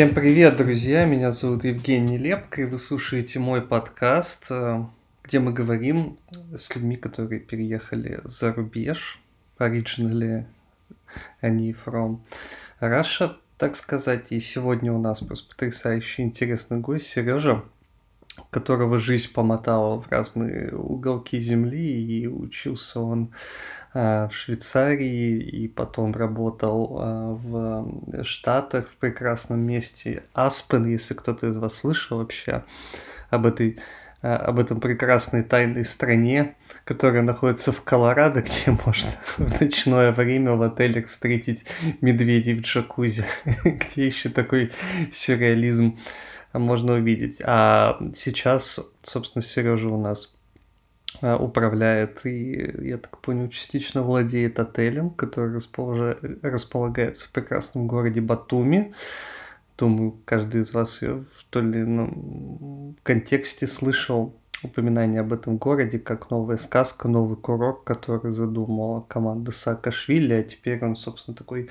[0.00, 1.04] Всем привет, друзья!
[1.04, 4.82] Меня зовут Евгений Лепко, и вы слушаете мой подкаст, э,
[5.22, 6.16] где мы говорим
[6.56, 9.20] с людьми, которые переехали за рубеж.
[9.58, 10.46] Originally
[11.42, 12.20] они from
[12.80, 14.32] Russia, так сказать.
[14.32, 17.62] И сегодня у нас просто потрясающий интересный гость Сережа,
[18.48, 23.34] которого жизнь помотала в разные уголки земли, и учился он
[23.92, 31.56] в Швейцарии, и потом работал э, в Штатах, в прекрасном месте Аспен, если кто-то из
[31.56, 32.64] вас слышал вообще
[33.30, 33.80] об этой
[34.22, 40.52] э, об этом прекрасной тайной стране, которая находится в Колорадо, где можно в ночное время
[40.52, 41.64] в отелях встретить
[42.00, 43.24] медведей в джакузи,
[43.64, 44.70] где еще такой
[45.10, 45.98] сюрреализм
[46.52, 47.42] можно увидеть.
[47.44, 50.36] А сейчас, собственно, Сережа у нас
[51.22, 55.52] управляет и, я так понял, частично владеет отелем, который
[56.42, 58.94] располагается в прекрасном городе Батуми.
[59.76, 66.30] Думаю, каждый из вас в том или ином контексте слышал упоминание об этом городе как
[66.30, 71.70] новая сказка, новый курорт, который задумала команда Саакашвили, а теперь он, собственно, такой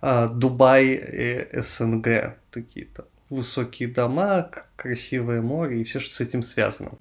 [0.00, 6.92] а, Дубай СНГ, такие-то высокие дома, красивое море и все, что с этим связано.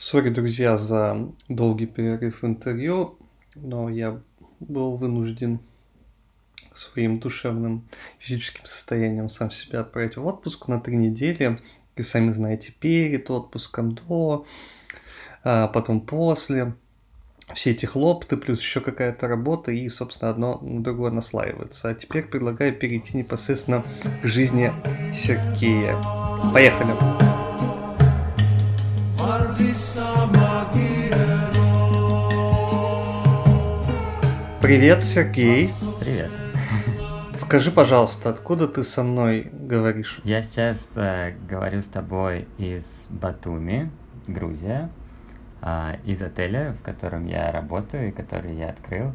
[0.00, 3.18] Sorry, друзья, за долгий перерыв в интервью,
[3.56, 4.20] но я
[4.60, 5.58] был вынужден
[6.72, 7.82] своим душевным
[8.20, 11.58] физическим состоянием сам себя отправить в отпуск на три недели.
[11.96, 14.46] Вы сами знаете, перед отпуском, до,
[15.42, 16.74] а потом после
[17.52, 21.88] все эти хлопты, плюс еще какая-то работа, и, собственно, одно на другое наслаивается.
[21.88, 23.82] А теперь предлагаю перейти непосредственно
[24.22, 24.72] к жизни
[25.12, 25.96] Сергея.
[26.52, 27.37] Поехали!
[34.68, 35.70] Привет, Сергей.
[35.98, 36.30] Привет.
[37.36, 40.20] Скажи, пожалуйста, откуда ты со мной говоришь?
[40.24, 43.90] Я сейчас э, говорю с тобой из Батуми,
[44.26, 44.90] Грузия.
[45.62, 49.14] А, из отеля, в котором я работаю и который я открыл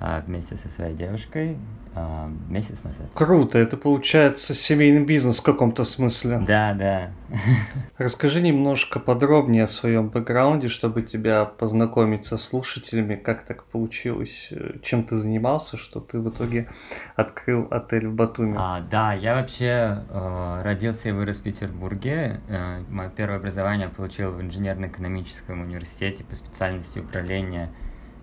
[0.00, 1.58] а, вместе со своей девушкой
[1.98, 3.08] а, месяц назад.
[3.14, 6.44] Круто, это получается семейный бизнес в каком-то смысле.
[6.46, 7.10] Да, да.
[7.96, 14.52] Расскажи немножко подробнее о своем бэкграунде, чтобы тебя познакомить со слушателями, как так получилось,
[14.82, 16.68] чем ты занимался, что ты в итоге
[17.14, 18.56] открыл отель в Батуми.
[18.58, 22.42] А, да, я вообще э, родился и вырос в Петербурге.
[22.48, 27.72] Э, мое первое образование получил в инженерно-экономическом университете по специальности управления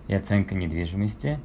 [0.06, 1.40] и оценка недвижимости.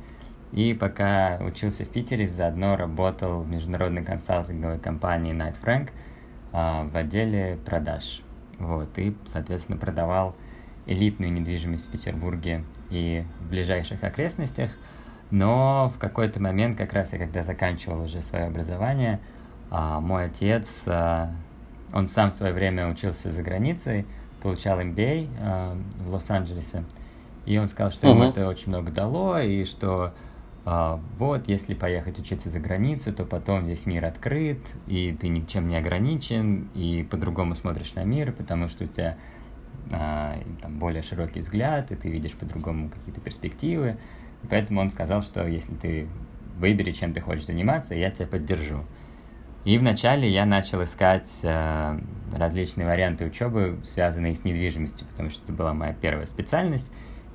[0.52, 5.90] И пока учился в Питере, заодно работал в международной консалтинговой компании Knight Frank
[6.52, 8.22] а, в отделе продаж.
[8.58, 10.36] Вот, и, соответственно, продавал
[10.86, 14.72] элитную недвижимость в Петербурге и в ближайших окрестностях.
[15.30, 19.20] Но в какой-то момент, как раз я когда заканчивал уже свое образование,
[19.70, 21.32] а, мой отец, а,
[21.94, 24.08] он сам в свое время учился за границей,
[24.42, 26.84] получал MBA в Лос-Анджелесе,
[27.46, 28.12] и он сказал, что uh-huh.
[28.12, 30.14] ему это очень много дало, и что
[31.18, 35.78] вот, если поехать учиться за границу, то потом весь мир открыт, и ты ничем не
[35.78, 39.18] ограничен, и по-другому смотришь на мир, потому что у тебя
[39.92, 43.98] а, там более широкий взгляд, и ты видишь по-другому какие-то перспективы.
[44.44, 46.08] И поэтому он сказал, что если ты
[46.58, 48.84] выбери, чем ты хочешь заниматься, я тебя поддержу.
[49.66, 52.00] И вначале я начал искать э,
[52.34, 56.90] различные варианты учебы, связанные с недвижимостью, потому что это была моя первая специальность.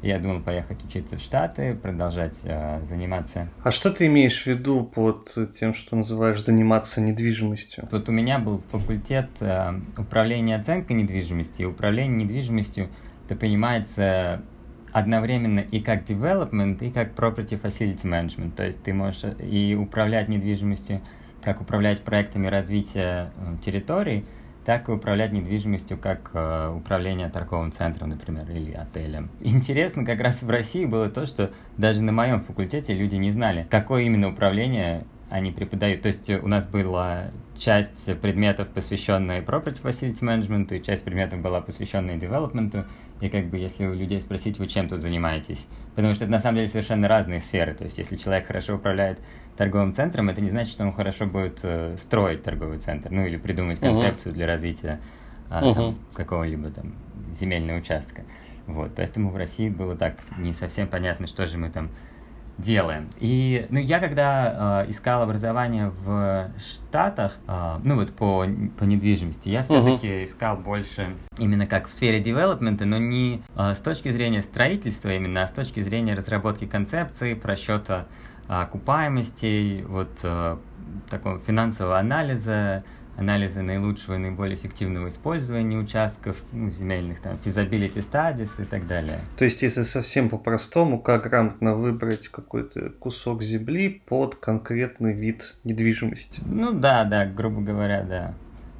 [0.04, 3.48] Я думал поехать учиться в Штаты, продолжать э, заниматься.
[3.62, 7.88] А что ты имеешь в виду под тем, что называешь заниматься недвижимостью?
[7.90, 12.90] Вот у меня был факультет э, управления оценкой недвижимости, и управление недвижимостью,
[13.24, 14.42] это понимается
[14.92, 18.52] одновременно и как development, и как property facility management.
[18.56, 21.00] То есть ты можешь и управлять недвижимостью,
[21.42, 24.26] как управлять проектами развития э, территорий,
[24.64, 29.30] так и управлять недвижимостью, как э, управление торговым центром, например, или отелем.
[29.40, 33.66] Интересно как раз в России было то, что даже на моем факультете люди не знали,
[33.70, 35.04] какое именно управление
[35.34, 36.02] они преподают.
[36.02, 41.60] То есть у нас была часть предметов, посвященная property facility management, и часть предметов была
[41.60, 42.86] посвященная development.
[43.20, 45.66] И как бы если у людей спросить, вы чем тут занимаетесь?
[45.96, 47.74] Потому что это на самом деле совершенно разные сферы.
[47.74, 49.18] То есть если человек хорошо управляет
[49.56, 53.36] торговым центром, это не значит, что он хорошо будет э, строить торговый центр, ну или
[53.36, 54.36] придумать концепцию uh-huh.
[54.36, 55.00] для развития
[55.50, 55.74] а, uh-huh.
[55.74, 56.92] там, какого-либо там
[57.40, 58.22] земельного участка.
[58.68, 61.90] Вот, поэтому в России было так не совсем понятно, что же мы там
[62.58, 63.08] делаем.
[63.18, 68.46] И, ну, я когда э, искал образование в Штатах, э, ну, вот по,
[68.78, 70.24] по недвижимости, я все-таки uh-huh.
[70.24, 75.42] искал больше именно как в сфере девелопмента, но не э, с точки зрения строительства именно,
[75.42, 78.06] а с точки зрения разработки концепции, просчета
[78.46, 80.22] окупаемости, вот
[81.08, 82.84] такого финансового анализа,
[83.16, 89.20] анализа наилучшего и наиболее эффективного использования участков ну, земельных, там, feasibility studies и так далее.
[89.36, 96.40] То есть, если совсем по-простому, как грамотно выбрать какой-то кусок земли под конкретный вид недвижимости?
[96.44, 98.34] Ну да, да, грубо говоря, да.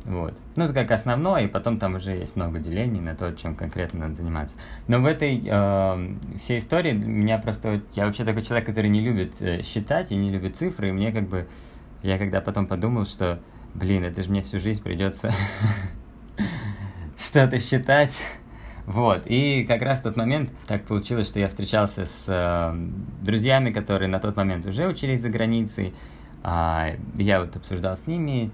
[0.04, 0.38] Вот.
[0.56, 4.00] Ну, это как основное, и потом там уже есть много делений на то, чем конкретно
[4.00, 4.56] надо заниматься.
[4.86, 7.80] Но в этой э, всей истории меня просто...
[7.94, 11.10] Я вообще такой человек, который не любит э, считать и не любит цифры, и мне
[11.10, 11.46] как бы...
[12.02, 13.40] Я когда потом подумал, что
[13.74, 15.32] блин, это же мне всю жизнь придется
[17.18, 18.16] что-то считать.
[18.86, 22.74] Вот, и как раз в тот момент так получилось, что я встречался с э,
[23.22, 25.94] друзьями, которые на тот момент уже учились за границей.
[26.42, 28.50] А, я вот обсуждал с ними,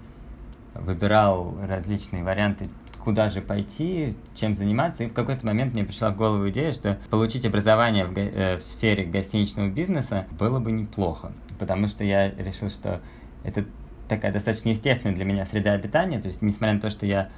[0.73, 2.69] выбирал различные варианты,
[3.03, 5.03] куда же пойти, чем заниматься.
[5.03, 8.61] И в какой-то момент мне пришла в голову идея, что получить образование в, э, в
[8.61, 11.33] сфере гостиничного бизнеса было бы неплохо.
[11.59, 13.01] Потому что я решил, что
[13.43, 13.65] это
[14.11, 17.29] такая достаточно естественная для меня среда обитания, то есть несмотря на то, что я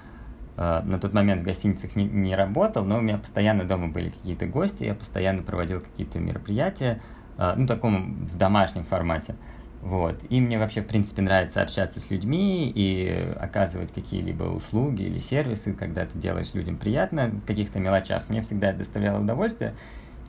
[0.57, 4.09] э, на тот момент в гостиницах не, не работал, но у меня постоянно дома были
[4.09, 6.99] какие-то гости, я постоянно проводил какие-то мероприятия,
[7.37, 9.35] э, ну, таком в домашнем формате.
[9.83, 10.23] Вот.
[10.29, 15.73] И мне вообще, в принципе, нравится общаться с людьми и оказывать какие-либо услуги или сервисы,
[15.73, 18.29] когда ты делаешь людям приятно в каких-то мелочах.
[18.29, 19.75] Мне всегда это доставляло удовольствие.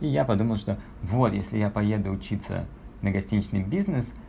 [0.00, 2.67] И я подумал, что вот, если я поеду учиться
[3.00, 4.12] на гостиничный бизнес–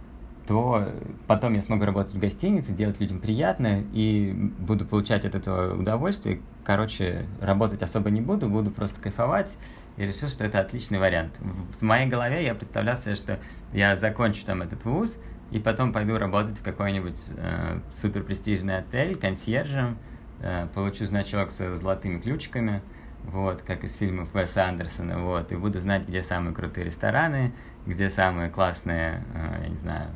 [0.48, 0.90] то
[1.28, 6.42] потом я смогу работать в гостинице, делать людям приятно и буду получать от этого удовольствие.
[6.64, 9.52] Короче, работать особо не буду, буду просто кайфовать.
[9.98, 11.40] И решил, что это отличный вариант.
[11.40, 13.40] В моей голове я представлял себе, что
[13.74, 15.16] я закончу там этот вуз,
[15.52, 19.98] и потом пойду работать в какой-нибудь э, супер престижный отель консьержем,
[20.42, 22.82] э, получу значок со золотыми ключиками,
[23.24, 27.54] вот, как из фильмов Уэса Андерсона, вот, и буду знать, где самые крутые рестораны,
[27.86, 30.10] где самые классные, э, я не знаю,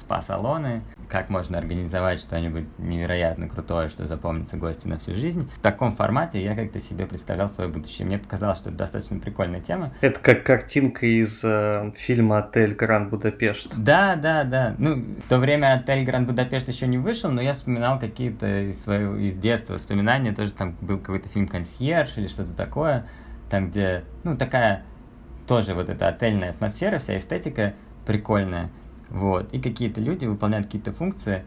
[0.00, 5.50] спа-салоны, как можно организовать что-нибудь невероятно крутое, что запомнится гостю на всю жизнь.
[5.56, 8.06] В таком формате я как-то себе представлял свое будущее.
[8.06, 9.92] Мне показалось, что это достаточно прикольная тема.
[10.00, 13.74] Это как картинка из э, фильма «Отель Гранд Будапешт».
[13.76, 14.74] Да, да, да.
[14.78, 18.82] Ну, в то время «Отель Гранд Будапешт» еще не вышел, но я вспоминал какие-то из
[18.82, 20.32] своего, из детства воспоминания.
[20.32, 23.06] Тоже там был какой-то фильм «Консьерж» или что-то такое,
[23.50, 24.84] там, где, ну, такая
[25.46, 27.74] тоже вот эта отельная атмосфера, вся эстетика
[28.06, 28.70] прикольная.
[29.10, 29.52] Вот.
[29.52, 31.44] И какие-то люди выполняют какие-то функции,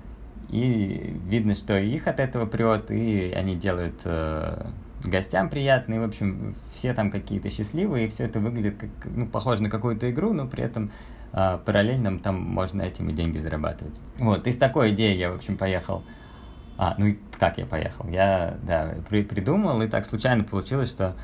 [0.49, 4.65] и видно, что их от этого прет, и они делают э,
[5.03, 9.25] гостям приятно, и, в общем, все там какие-то счастливые, и все это выглядит как, ну,
[9.25, 10.91] похоже на какую-то игру, но при этом
[11.31, 13.99] э, параллельно там можно этим и деньги зарабатывать.
[14.19, 16.03] Вот, и с такой идеей я, в общем, поехал.
[16.77, 18.07] А, ну как я поехал?
[18.09, 21.15] Я, да, при, придумал, и так случайно получилось, что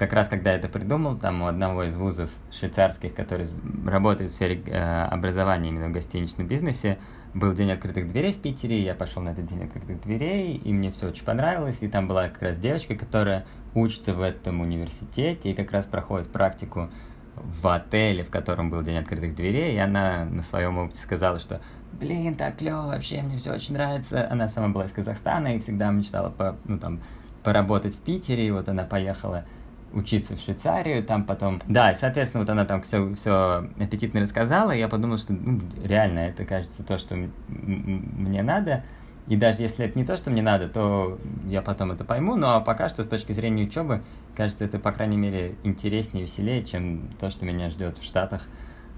[0.00, 3.46] как раз когда я это придумал, там у одного из вузов швейцарских, который
[3.84, 6.98] работает в сфере э, образования именно в гостиничном бизнесе,
[7.34, 10.90] был день открытых дверей в Питере, я пошел на этот день открытых дверей, и мне
[10.90, 15.54] все очень понравилось, и там была как раз девочка, которая учится в этом университете и
[15.54, 16.88] как раз проходит практику
[17.36, 21.60] в отеле, в котором был день открытых дверей, и она на своем опыте сказала, что
[21.92, 24.26] блин, так клево, вообще мне все очень нравится.
[24.30, 27.00] Она сама была из Казахстана и всегда мечтала по, ну, там,
[27.42, 29.44] поработать в Питере, и вот она поехала
[29.92, 31.60] учиться в Швейцарию, там потом...
[31.66, 35.60] Да, и, соответственно, вот она там все, все аппетитно рассказала, и я подумал, что ну,
[35.82, 37.16] реально это, кажется, то, что
[37.48, 38.84] мне надо.
[39.26, 42.36] И даже если это не то, что мне надо, то я потом это пойму.
[42.36, 44.02] Но а пока что с точки зрения учебы,
[44.36, 48.46] кажется, это, по крайней мере, интереснее, веселее, чем то, что меня ждет в Штатах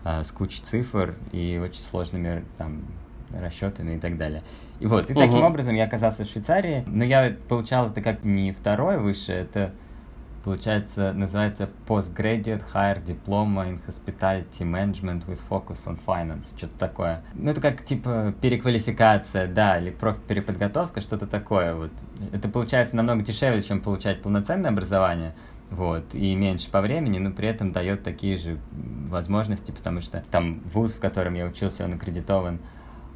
[0.05, 2.83] а, с кучей цифр и очень сложными там
[3.31, 4.43] расчетами и так далее.
[4.81, 5.19] И вот, и uh-huh.
[5.19, 9.73] таким образом я оказался в Швейцарии, но я получал это как не второе высшее, это
[10.45, 17.23] Получается, называется Postgraduate Higher Diploma in Hospitality Management with Focus on Finance, что-то такое.
[17.35, 21.93] Ну, это как, типа, переквалификация, да, или профпереподготовка, что-то такое, вот.
[22.33, 25.35] Это получается намного дешевле, чем получать полноценное образование,
[25.71, 28.59] вот, и меньше по времени, но при этом дает такие же
[29.09, 32.59] возможности, потому что там вуз, в котором я учился, он аккредитован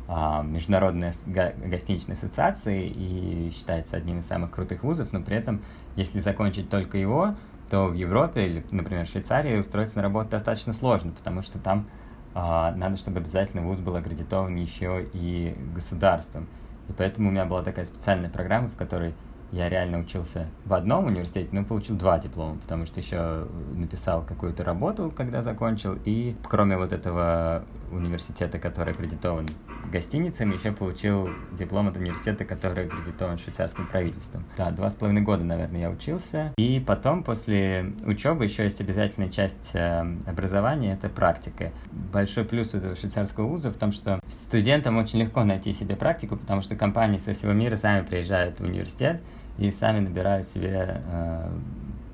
[0.08, 5.62] а, Международной гостиничной ассоциации и считается одним из самых крутых вузов, но при этом,
[5.96, 7.34] если закончить только его,
[7.70, 11.86] то в Европе или, например, в Швейцарии устроиться на работу достаточно сложно, потому что там
[12.34, 16.46] а, надо, чтобы обязательно вуз был аккредитован еще и государством.
[16.88, 19.14] И поэтому у меня была такая специальная программа, в которой
[19.52, 24.64] я реально учился в одном университете, но получил два диплома, потому что еще написал какую-то
[24.64, 29.46] работу, когда закончил, и кроме вот этого университета, который аккредитован
[29.90, 34.44] гостиницами, еще получил диплом от университета, который аккредитован швейцарским правительством.
[34.56, 36.52] Да, два с половиной года, наверное, я учился.
[36.56, 41.72] И потом, после учебы, еще есть обязательная часть э, образования, это практика.
[42.12, 46.62] Большой плюс этого швейцарского вуза в том, что студентам очень легко найти себе практику, потому
[46.62, 49.20] что компании со всего мира сами приезжают в университет
[49.58, 51.50] и сами набирают себе э,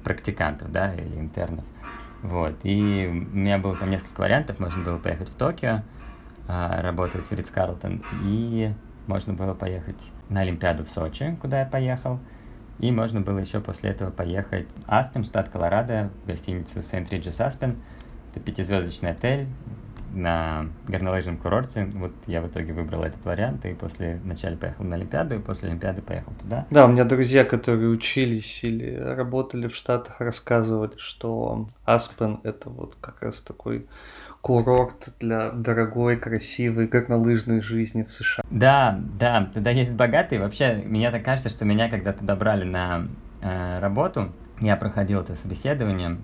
[0.05, 1.65] практикантов, да, или интернов.
[2.23, 2.55] Вот.
[2.63, 4.61] И у меня было там несколько вариантов.
[4.61, 5.83] Можно было поехать в Токио,
[6.49, 8.73] а, работать в Ридс Карлтон, и
[9.07, 12.19] можно было поехать на Олимпиаду в Сочи, куда я поехал.
[12.79, 17.41] И можно было еще после этого поехать в Аспен, штат Колорадо, в гостиницу Сент Риджес
[17.41, 17.77] Аспен.
[18.31, 19.47] Это пятизвездочный отель
[20.15, 21.89] на горнолыжном курорте.
[21.95, 25.69] Вот я в итоге выбрал этот вариант, и после вначале поехал на Олимпиаду, и после
[25.69, 26.67] Олимпиады поехал туда.
[26.71, 32.97] Да, у меня друзья, которые учились или работали в Штатах, рассказывали, что Аспен— это вот
[33.01, 33.87] как раз такой
[34.43, 38.45] курорт для дорогой, красивой горнолыжной жизни в США.
[38.51, 40.41] Да, да, туда есть богатые.
[40.41, 43.07] Вообще, мне так кажется, что меня когда-то добрали на
[43.41, 44.33] э, работу,
[44.67, 46.19] я проходил это собеседование,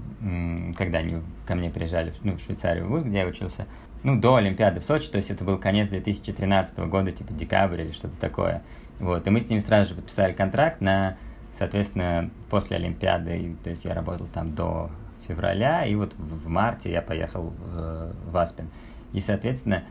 [0.76, 3.66] когда они ко мне приезжали ну, в Швейцарию, в ВУЗ, где я учился,
[4.02, 7.92] ну, до Олимпиады в Сочи, то есть это был конец 2013 года, типа декабрь или
[7.92, 8.62] что-то такое.
[9.00, 11.16] Вот, и мы с ними сразу же подписали контракт на,
[11.59, 14.90] соответственно, после Олимпиады, то есть я работал там до
[15.26, 18.71] февраля, и вот в, в марте я поехал в, в Аспен.
[19.12, 19.85] И, соответственно,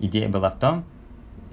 [0.00, 0.84] идея была в том,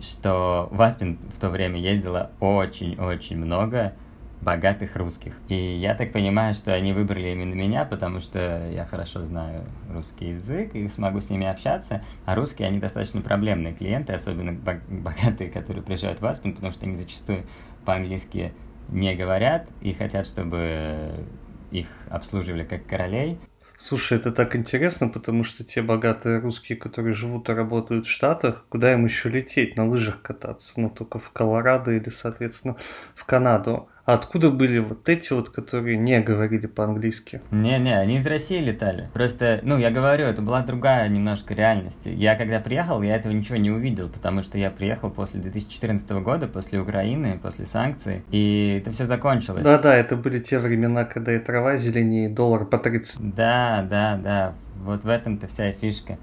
[0.02, 3.94] что в Аспен в то время ездило очень-очень много
[4.42, 5.34] богатых русских.
[5.48, 10.30] И я так понимаю, что они выбрали именно меня, потому что я хорошо знаю русский
[10.30, 12.04] язык и смогу с ними общаться.
[12.26, 16.96] А русские, они достаточно проблемные клиенты, особенно богатые, которые приезжают в Аспен, потому что они
[16.96, 17.44] зачастую
[17.86, 18.54] по-английски
[18.88, 21.26] не говорят и хотят, чтобы
[21.72, 23.40] их обслуживали как королей.
[23.82, 28.66] Слушай, это так интересно, потому что те богатые русские, которые живут и работают в Штатах,
[28.68, 30.74] куда им еще лететь, на лыжах кататься?
[30.82, 32.76] Ну, только в Колорадо или, соответственно,
[33.16, 33.88] в Канаду.
[34.10, 37.42] А откуда были вот эти вот, которые не говорили по-английски?
[37.52, 39.08] Не-не, они из России летали.
[39.14, 42.00] Просто, ну, я говорю, это была другая немножко реальность.
[42.06, 46.48] Я когда приехал, я этого ничего не увидел, потому что я приехал после 2014 года,
[46.48, 49.64] после Украины, после санкций, и это все закончилось.
[49.64, 53.36] Да-да, это были те времена, когда и трава зеленее, и доллар по 30.
[53.36, 56.18] Да, да, да, вот в этом-то вся фишка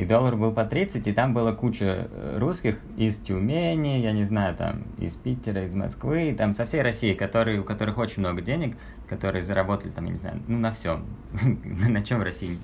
[0.00, 4.24] и доллар был по 30, и там была куча э, русских из Тюмени, я не
[4.24, 8.40] знаю, там, из Питера, из Москвы, там со всей России, которые, у которых очень много
[8.40, 8.78] денег,
[9.10, 11.04] которые заработали там, я не знаю, ну, на всем,
[11.88, 12.56] на чем в России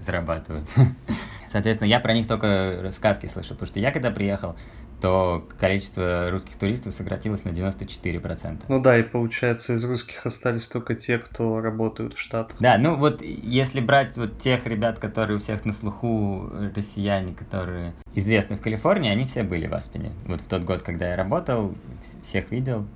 [0.00, 0.68] зарабатывают.
[1.46, 4.54] Соответственно, я про них только сказки слышал, потому что я когда приехал,
[5.02, 8.62] то количество русских туристов сократилось на 94%.
[8.68, 12.56] Ну да, и получается, из русских остались только те, кто работают в Штатах.
[12.60, 17.94] Да, ну вот если брать вот тех ребят, которые у всех на слуху, россияне, которые
[18.14, 20.12] известны в Калифорнии, они все были в Аспене.
[20.24, 21.74] Вот в тот год, когда я работал,
[22.22, 22.86] всех видел.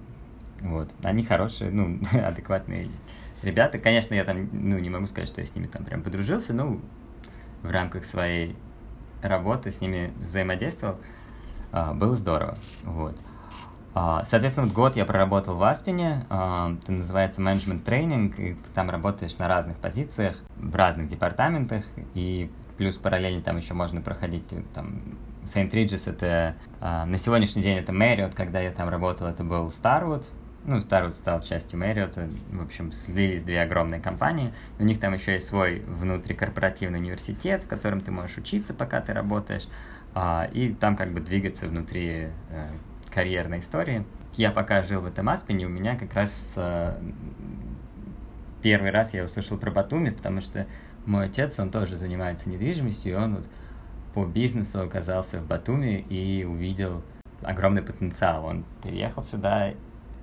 [0.61, 0.89] Вот.
[1.03, 2.89] Они хорошие, ну, адекватные
[3.43, 3.79] ребята.
[3.79, 6.81] Конечно, я там, ну, не могу сказать, что я с ними там прям подружился, но
[7.65, 8.55] в рамках своей
[9.23, 10.99] работы с ними взаимодействовал.
[11.77, 12.57] А, было здорово.
[12.85, 13.15] Вот.
[13.93, 18.89] А, соответственно, год я проработал в Аспене, а, это называется менеджмент тренинг, и ты там
[18.89, 24.63] работаешь на разных позициях, в разных департаментах, и плюс параллельно там еще можно проходить э,
[24.75, 25.03] там
[25.45, 30.25] Saint Regis это на сегодняшний день это Marriott, когда я там работал, это был Starwood,
[30.67, 32.19] ну, Starwood стал частью Marriott,
[32.51, 34.53] в общем, слились две огромные компании.
[34.81, 39.13] У них там еще есть свой внутрикорпоративный университет, в котором ты можешь учиться, пока ты
[39.13, 39.69] работаешь
[40.53, 42.69] и там как бы двигаться внутри э,
[43.11, 44.05] карьерной истории.
[44.35, 46.99] Я пока жил в этом Аспене, у меня как раз э,
[48.63, 50.67] первый раз я услышал про Батуми, потому что
[51.05, 53.49] мой отец, он тоже занимается недвижимостью, и он вот
[54.15, 57.03] по бизнесу оказался в Батуми и увидел
[57.43, 58.45] огромный потенциал.
[58.45, 59.77] Он переехал сюда и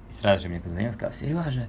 [0.09, 1.67] сразу же мне позвонил и сказал, Сережа,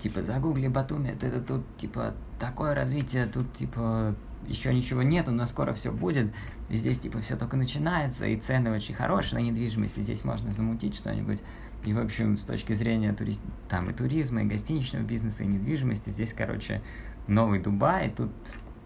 [0.00, 4.14] типа, загугли Батуми, это, это тут, типа, такое развитие, тут, типа,
[4.46, 6.32] еще ничего нет, но скоро все будет.
[6.70, 10.94] Здесь, типа, все только начинается, и цены очень хорошие на недвижимость, и здесь можно замутить
[10.94, 11.40] что-нибудь.
[11.84, 13.36] И, в общем, с точки зрения тури...
[13.68, 16.82] там и туризма, и гостиничного бизнеса, и недвижимости, здесь, короче,
[17.26, 18.30] новый Дубай, тут,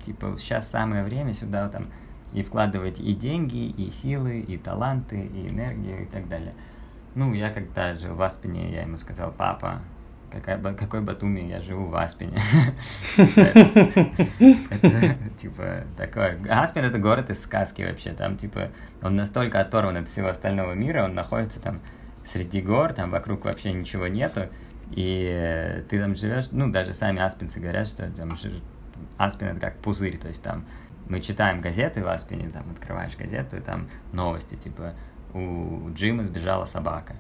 [0.02, 1.86] типа, сейчас самое время сюда там
[2.32, 6.54] и вкладывать и деньги, и силы, и таланты, и энергию, и так далее.
[7.14, 9.82] Ну, я когда жил в Аспене, я ему сказал, папа,
[10.32, 12.38] какая, какой Батуми, я живу в Аспене.
[15.38, 16.38] Типа, такое...
[16.48, 18.70] Аспен это город из сказки вообще, там, типа,
[19.02, 21.80] он настолько оторван от всего остального мира, он находится там
[22.32, 24.48] среди гор, там вокруг вообще ничего нету,
[24.90, 28.36] и ты там живешь, ну, даже сами аспинцы говорят, что там
[29.16, 30.64] Аспин это как пузырь, то есть там
[31.08, 34.94] мы читаем газеты в Аспине, там открываешь газету, и там новости, типа
[35.34, 37.14] у Джима сбежала собака,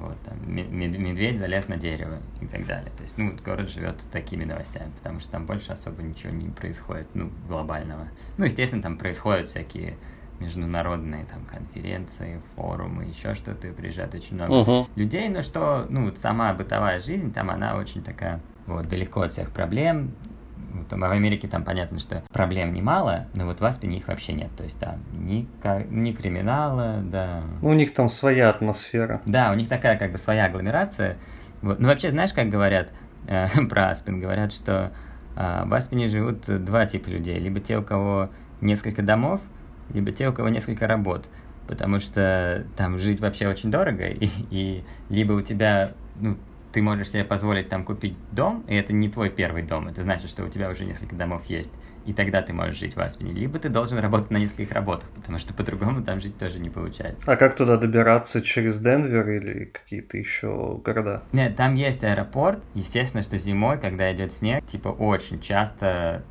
[0.00, 2.90] вот, там, медведь залез на дерево и так далее.
[2.96, 6.48] То есть, ну, вот город живет такими новостями, потому что там больше особо ничего не
[6.48, 8.08] происходит, ну, глобального.
[8.36, 9.96] Ну, естественно, там происходят всякие
[10.40, 14.86] международные там конференции, форумы, еще что-то, и приезжает очень много uh-huh.
[14.96, 19.32] людей, но что, ну, вот сама бытовая жизнь, там она очень такая, вот, далеко от
[19.32, 20.12] всех проблем,
[20.74, 24.50] вот, в Америке там понятно, что проблем немало, но вот в Аспене их вообще нет.
[24.56, 25.46] То есть там ни,
[25.90, 27.42] ни криминала, да.
[27.62, 29.22] Ну, у них там своя атмосфера.
[29.24, 31.16] Да, у них такая как бы своя агломерация.
[31.62, 31.78] Вот.
[31.78, 32.90] Ну, вообще, знаешь, как говорят
[33.26, 34.20] э, про Аспен?
[34.20, 34.92] Говорят, что
[35.36, 37.38] э, в Аспене живут два типа людей.
[37.38, 39.40] Либо те, у кого несколько домов,
[39.92, 41.26] либо те, у кого несколько работ.
[41.68, 46.36] Потому что там жить вообще очень дорого, и, и либо у тебя ну,
[46.74, 50.28] ты можешь себе позволить там купить дом, и это не твой первый дом, это значит,
[50.28, 51.70] что у тебя уже несколько домов есть,
[52.04, 53.32] и тогда ты можешь жить в Аспене.
[53.32, 57.22] Либо ты должен работать на нескольких работах, потому что по-другому там жить тоже не получается.
[57.26, 58.42] А как туда добираться?
[58.42, 61.22] Через Денвер или какие-то еще города?
[61.30, 62.60] Нет, там есть аэропорт.
[62.74, 66.24] Естественно, что зимой, когда идет снег, типа очень часто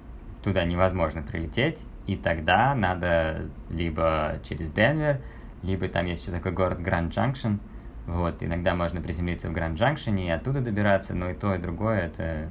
[0.44, 5.22] туда невозможно прилететь, и тогда надо либо через Денвер,
[5.62, 7.60] либо там есть еще такой город Гранд Джанкшн,
[8.06, 12.02] вот, иногда можно приземлиться в Гранд Джанкшене и оттуда добираться, но и то, и другое
[12.02, 12.50] это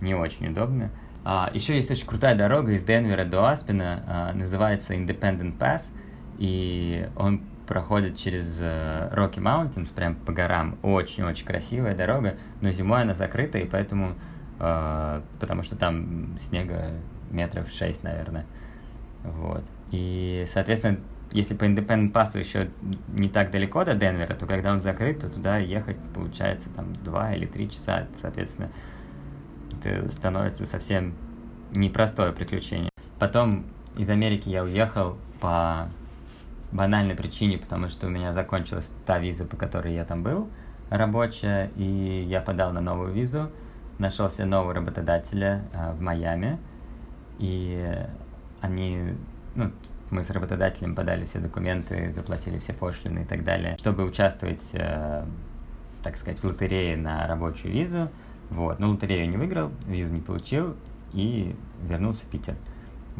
[0.00, 0.90] не очень удобно.
[1.24, 5.92] А, еще есть очень крутая дорога из Денвера до Аспина, а, называется Independent Pass,
[6.38, 10.76] и он проходит через uh, Rocky Mountains, прям по горам.
[10.82, 14.14] Очень-очень красивая дорога, но зимой она закрыта, и поэтому,
[14.58, 16.94] uh, потому что там снега
[17.30, 18.44] метров 6, наверное.
[19.22, 19.62] Вот.
[19.92, 20.98] И, соответственно,
[21.32, 22.70] если по Independent Pass еще
[23.08, 27.34] не так далеко до Денвера, то когда он закрыт, то туда ехать получается там 2
[27.34, 28.70] или 3 часа, соответственно,
[29.82, 31.14] это становится совсем
[31.72, 32.90] непростое приключение.
[33.18, 35.88] Потом из Америки я уехал по
[36.72, 40.48] банальной причине, потому что у меня закончилась та виза, по которой я там был,
[40.88, 43.50] рабочая, и я подал на новую визу,
[43.98, 46.58] нашел себе нового работодателя э, в Майами,
[47.38, 47.96] и
[48.60, 49.14] они,
[49.54, 49.72] ну,
[50.10, 55.24] мы с работодателем подали все документы, заплатили все пошлины и так далее, чтобы участвовать, э,
[56.02, 58.10] так сказать, в лотерее на рабочую визу.
[58.50, 58.80] Вот.
[58.80, 60.76] Но лотерею не выиграл, визу не получил
[61.12, 61.54] и
[61.88, 62.54] вернулся в Питер.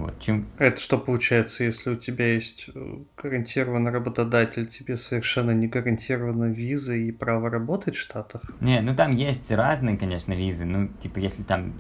[0.00, 0.46] Вот, чем...
[0.58, 6.94] Это что получается, если у тебя есть э, гарантированный работодатель, тебе совершенно не гарантирована виза
[6.94, 8.42] и право работать в Штатах?
[8.60, 10.64] Не, ну там есть разные, конечно, визы.
[10.64, 11.74] Ну, типа, если там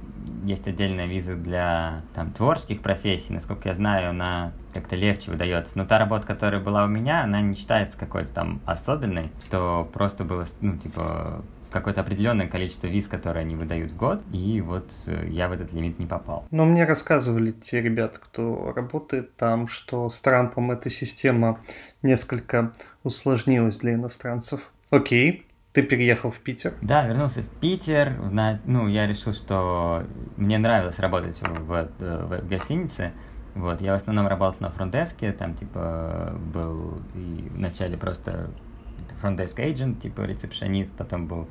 [0.44, 5.78] есть отдельная виза для там творческих профессий, насколько я знаю, она как-то легче выдается.
[5.78, 10.24] Но та работа, которая была у меня, она не считается какой-то там особенной, что просто
[10.24, 15.28] было, ну, типа, какое-то определенное количество виз, которые они выдают в год, и вот э,
[15.28, 16.46] я в этот лимит не попал.
[16.50, 21.60] Но мне рассказывали те ребята, кто работает там, что с Трампом эта система
[22.02, 24.60] несколько усложнилась для иностранцев.
[24.90, 26.74] Окей, ты переехал в Питер?
[26.82, 28.18] Да, вернулся в Питер.
[28.18, 30.04] На, ну, я решил, что
[30.36, 33.12] мне нравилось работать в, в, в гостинице.
[33.54, 38.50] Вот, я в основном работал на фронтдеске, там, типа, был и вначале просто
[39.22, 41.48] front-desk agent, типа рецепшонист, потом был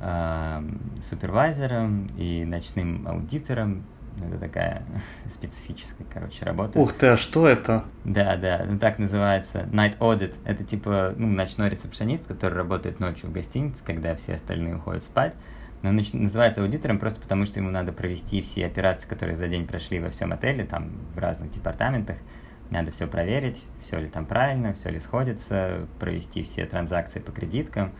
[0.00, 0.62] э,
[1.02, 3.84] супервайзером и ночным аудитором.
[4.18, 4.82] Ну, это такая
[5.26, 6.78] специфическая, короче, работа.
[6.78, 7.84] Ух ты, а что это?
[8.04, 9.68] Да, да, ну так называется.
[9.72, 10.34] Night audit.
[10.44, 15.34] Это типа, ну, ночной рецепшонист, который работает ночью в гостинице, когда все остальные уходят спать.
[15.82, 19.66] Но он называется аудитором просто потому, что ему надо провести все операции, которые за день
[19.66, 22.18] прошли во всем отеле, там в разных департаментах.
[22.72, 27.92] Надо все проверить, все ли там правильно, все ли сходится, провести все транзакции по кредиткам.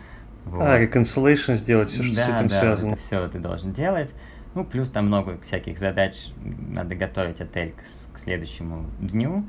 [0.47, 0.63] Вот.
[0.63, 2.93] А, reconciliation сделать, все, что да, с этим да, связано.
[2.93, 4.15] Это все ты должен делать.
[4.55, 6.29] Ну, плюс там много всяких задач.
[6.43, 9.47] Надо готовить отель к, к следующему дню.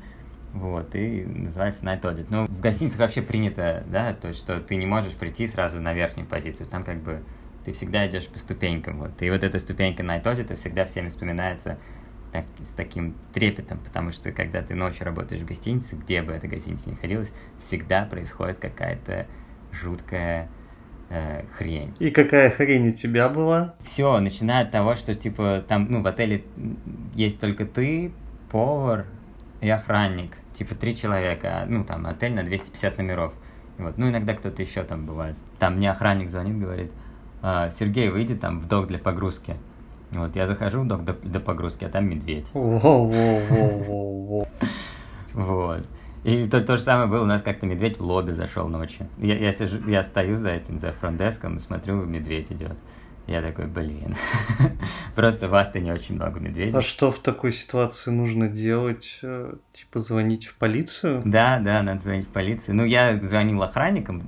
[0.52, 2.26] Вот, и называется Night Audit.
[2.28, 5.94] Ну, в гостиницах вообще принято, да, то есть, что ты не можешь прийти сразу на
[5.94, 6.68] верхнюю позицию.
[6.68, 7.22] Там как бы
[7.64, 8.98] ты всегда идешь по ступенькам.
[8.98, 9.22] Вот.
[9.22, 11.78] И вот эта ступенька Night Audit всегда всеми вспоминается
[12.34, 16.48] так, с таким трепетом, потому что когда ты ночью работаешь в гостинице, где бы эта
[16.48, 19.28] гостиница ни находилась, всегда происходит какая-то
[19.70, 20.48] жуткая
[21.10, 21.94] э, хрень.
[22.00, 23.76] И какая хрень у тебя была?
[23.84, 26.44] Все, начиная от того, что типа там, ну, в отеле
[27.14, 28.10] есть только ты,
[28.50, 29.06] повар
[29.60, 30.36] и охранник.
[30.54, 33.32] Типа три человека, а, ну, там, отель на 250 номеров.
[33.78, 33.96] Вот.
[33.96, 35.36] Ну, иногда кто-то еще там бывает.
[35.60, 36.90] Там мне охранник звонит, говорит,
[37.42, 39.54] «А, Сергей, выйди там в док для погрузки.
[40.14, 42.46] Вот, я захожу в док до, до погрузки, а там медведь.
[45.34, 45.86] Вот.
[46.22, 49.08] И то, то же самое было, у нас как-то медведь в лобби зашел ночью.
[49.18, 52.76] Я, я, сижу, я стою за этим, за фронтдеском, смотрю, медведь идет.
[53.26, 54.14] Я такой, блин.
[55.14, 56.78] Просто в Аспене очень много медведей.
[56.78, 59.18] А что в такой ситуации нужно делать?
[59.22, 61.22] Э, типа звонить в полицию?
[61.24, 62.76] Да, да, надо звонить в полицию.
[62.76, 64.22] Ну, я звонил охранникам,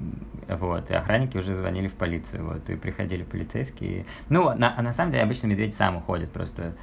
[0.48, 4.06] вот, и охранники уже звонили в полицию, вот, и приходили полицейские.
[4.30, 6.74] Ну, на, а на самом деле обычно медведь сам уходит, просто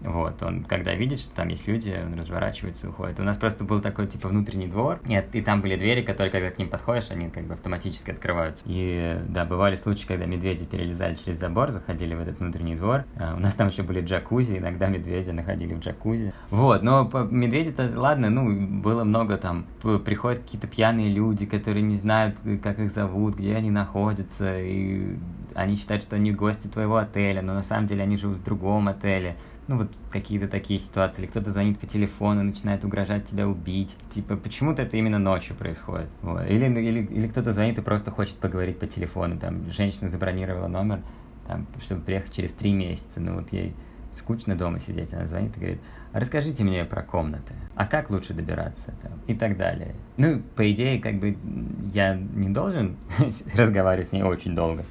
[0.00, 3.18] вот, он, когда видит, что там есть люди, он разворачивается и уходит.
[3.20, 6.50] У нас просто был такой, типа, внутренний двор, нет, и там были двери, которые, когда
[6.50, 8.62] к ним подходишь, они как бы автоматически открываются.
[8.66, 13.04] И, да, бывали случаи, когда медведи перелезали через забор, заходили в этот внутренний двор.
[13.18, 16.32] А у нас там еще были джакузи, иногда медведи находили в джакузи.
[16.50, 19.66] Вот, но медведи-то, ладно, ну, было много там,
[20.04, 25.16] приходят какие-то пьяные люди, которые не знают, как их зовут, где они находятся, и
[25.54, 28.88] они считают, что они гости твоего отеля, но на самом деле они живут в другом
[28.88, 29.36] отеле
[29.68, 34.36] ну вот какие-то такие ситуации, или кто-то звонит по телефону, начинает угрожать тебя убить, типа
[34.36, 36.46] почему-то это именно ночью происходит, вот.
[36.48, 41.00] или, или, или кто-то звонит и просто хочет поговорить по телефону, там женщина забронировала номер,
[41.46, 43.74] там, чтобы приехать через три месяца, ну вот ей
[44.12, 45.80] скучно дома сидеть, она звонит и говорит,
[46.12, 49.94] а расскажите мне про комнаты, а как лучше добираться там, и так далее.
[50.16, 51.36] Ну, по идее, как бы
[51.92, 52.96] я не должен
[53.54, 54.84] разговаривать с ней очень долго,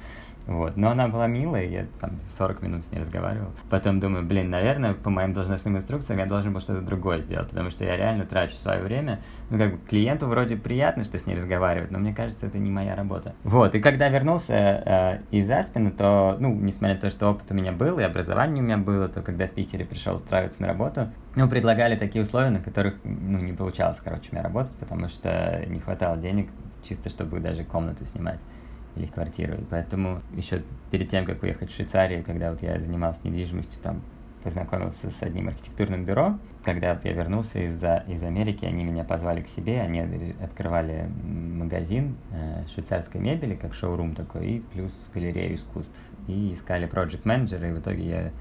[0.46, 0.76] вот.
[0.76, 3.50] Но она была милая, я там 40 минут с ней разговаривал.
[3.68, 7.70] Потом думаю, блин, наверное, по моим должностным инструкциям я должен был что-то другое сделать, потому
[7.70, 9.20] что я реально трачу свое время.
[9.50, 12.70] Ну, как бы клиенту вроде приятно, что с ней разговаривать, но мне кажется, это не
[12.70, 13.34] моя работа.
[13.42, 17.54] Вот, и когда вернулся э, из Аспина, то, ну, несмотря на то, что опыт у
[17.54, 21.08] меня был, и образование у меня было, то когда в Питере пришел устраиваться на работу,
[21.34, 25.64] ну, предлагали такие условия, на которых, ну, не получалось, короче, у меня работать, потому что
[25.66, 26.50] не хватало денег
[26.82, 28.40] чисто, чтобы даже комнату снимать
[28.96, 29.54] или квартиру.
[29.54, 34.02] И поэтому еще перед тем, как уехать в Швейцарию, когда вот я занимался недвижимостью, там
[34.46, 36.38] познакомился с одним архитектурным бюро.
[36.64, 40.00] Когда я вернулся из, из Америки, они меня позвали к себе, они
[40.40, 45.98] открывали магазин э, швейцарской мебели, как шоурум такой, и плюс галерею искусств.
[46.28, 48.32] И искали проект менеджера и в итоге я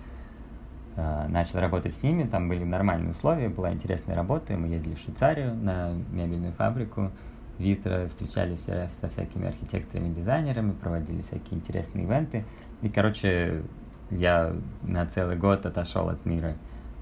[0.96, 5.00] э, начал работать с ними, там были нормальные условия, была интересная работа, мы ездили в
[5.00, 7.12] Швейцарию на мебельную фабрику,
[7.58, 12.44] Витра, встречались со всякими архитекторами, дизайнерами, проводили всякие интересные ивенты.
[12.82, 13.64] И, короче,
[14.12, 16.56] я на целый год отошел от мира,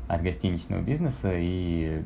[0.07, 2.03] от гостиничного бизнеса, и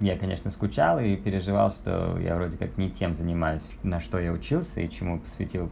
[0.00, 4.32] я, конечно, скучал и переживал, что я вроде как не тем занимаюсь, на что я
[4.32, 5.70] учился и чему посвятил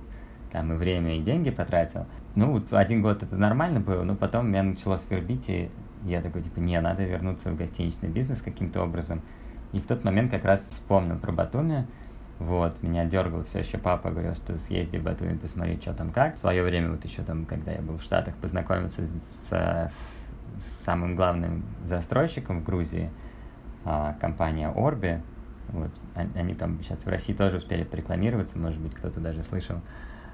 [0.53, 2.07] там и время, и деньги потратил.
[2.35, 5.71] Ну, вот один год это нормально было, но потом меня начало свербить, и
[6.05, 9.23] я такой, типа, не, надо вернуться в гостиничный бизнес каким-то образом.
[9.73, 11.87] И в тот момент как раз вспомнил про Батуми.
[12.39, 16.37] Вот, меня дергал все еще папа, говорил, что съезди в Батуми, посмотри, что там как.
[16.37, 19.93] В свое время, вот еще там, когда я был в Штатах, познакомился с, с,
[20.59, 23.11] с самым главным застройщиком в Грузии,
[23.85, 25.21] а, компания Orbi.
[25.69, 29.77] Вот, они там сейчас в России тоже успели порекламироваться, может быть, кто-то даже слышал.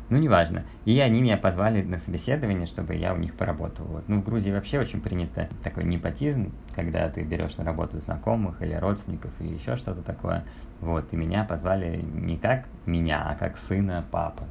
[0.09, 0.64] Ну, неважно.
[0.85, 3.87] И они меня позвали на собеседование, чтобы я у них поработал.
[3.87, 4.09] Вот.
[4.09, 8.75] Ну, в Грузии вообще очень принято такой непотизм, когда ты берешь на работу знакомых или
[8.75, 10.45] родственников или еще что-то такое.
[10.81, 14.45] Вот, и меня позвали не как меня, а как сына папы.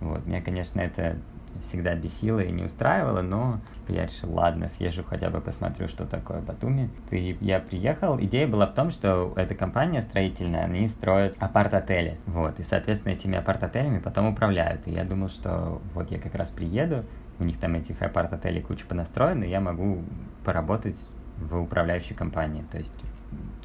[0.00, 1.16] Вот, меня, конечно, это
[1.62, 6.40] всегда бесило и не устраивало, но я решил, ладно, съезжу хотя бы посмотрю, что такое
[6.40, 6.90] Батуми.
[7.10, 12.58] И я приехал, идея была в том, что эта компания строительная, они строят апарт-отели, вот,
[12.60, 17.04] и, соответственно, этими апарт-отелями потом управляют, и я думал, что вот я как раз приеду,
[17.38, 20.02] у них там этих апарт-отелей куча понастроена, и я могу
[20.44, 20.98] поработать
[21.38, 22.92] в управляющей компании, то есть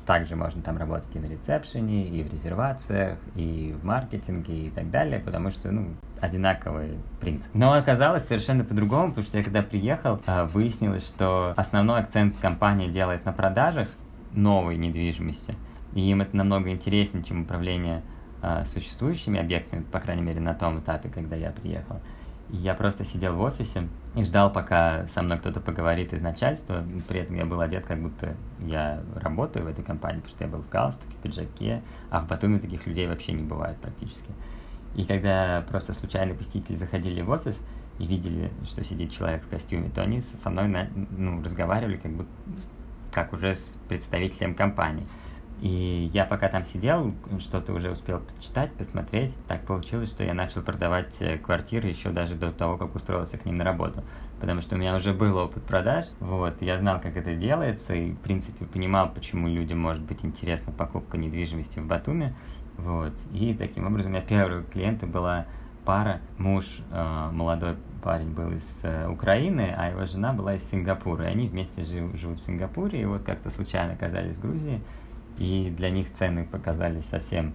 [0.05, 4.89] также можно там работать и на ресепшене, и в резервациях, и в маркетинге, и так
[4.91, 7.49] далее, потому что, ну, одинаковый принцип.
[7.53, 12.87] Но оказалось совершенно по-другому, потому что я когда приехал, а, выяснилось, что основной акцент компания
[12.87, 13.89] делает на продажах
[14.31, 15.55] новой недвижимости,
[15.93, 18.01] и им это намного интереснее, чем управление
[18.41, 21.99] а, существующими объектами, по крайней мере, на том этапе, когда я приехал.
[22.49, 26.85] Я просто сидел в офисе и ждал, пока со мной кто-то поговорит из начальства.
[27.07, 30.49] При этом я был одет, как будто я работаю в этой компании, потому что я
[30.49, 34.31] был в галстуке, в пиджаке, а в Батуми таких людей вообще не бывает практически.
[34.95, 37.61] И когда просто случайные посетители заходили в офис
[37.99, 42.29] и видели, что сидит человек в костюме, то они со мной ну, разговаривали как будто
[43.11, 45.07] как уже с представителем компании.
[45.65, 49.35] И я пока там сидел, что-то уже успел почитать, посмотреть.
[49.47, 53.45] Так получилось, что я начал продавать э, квартиры еще даже до того, как устроился к
[53.45, 54.03] ним на работу.
[54.39, 58.11] Потому что у меня уже был опыт продаж, вот, я знал, как это делается, и,
[58.11, 62.35] в принципе, понимал, почему людям может быть интересна покупка недвижимости в Батуме,
[62.77, 63.13] вот.
[63.33, 65.47] И таким образом у меня первые клиенты была
[65.83, 71.25] пара, муж, э, молодой парень был из э, Украины, а его жена была из Сингапура.
[71.25, 74.79] И они вместе жив, живут в Сингапуре, и вот как-то случайно оказались в Грузии,
[75.37, 77.53] и для них цены показались совсем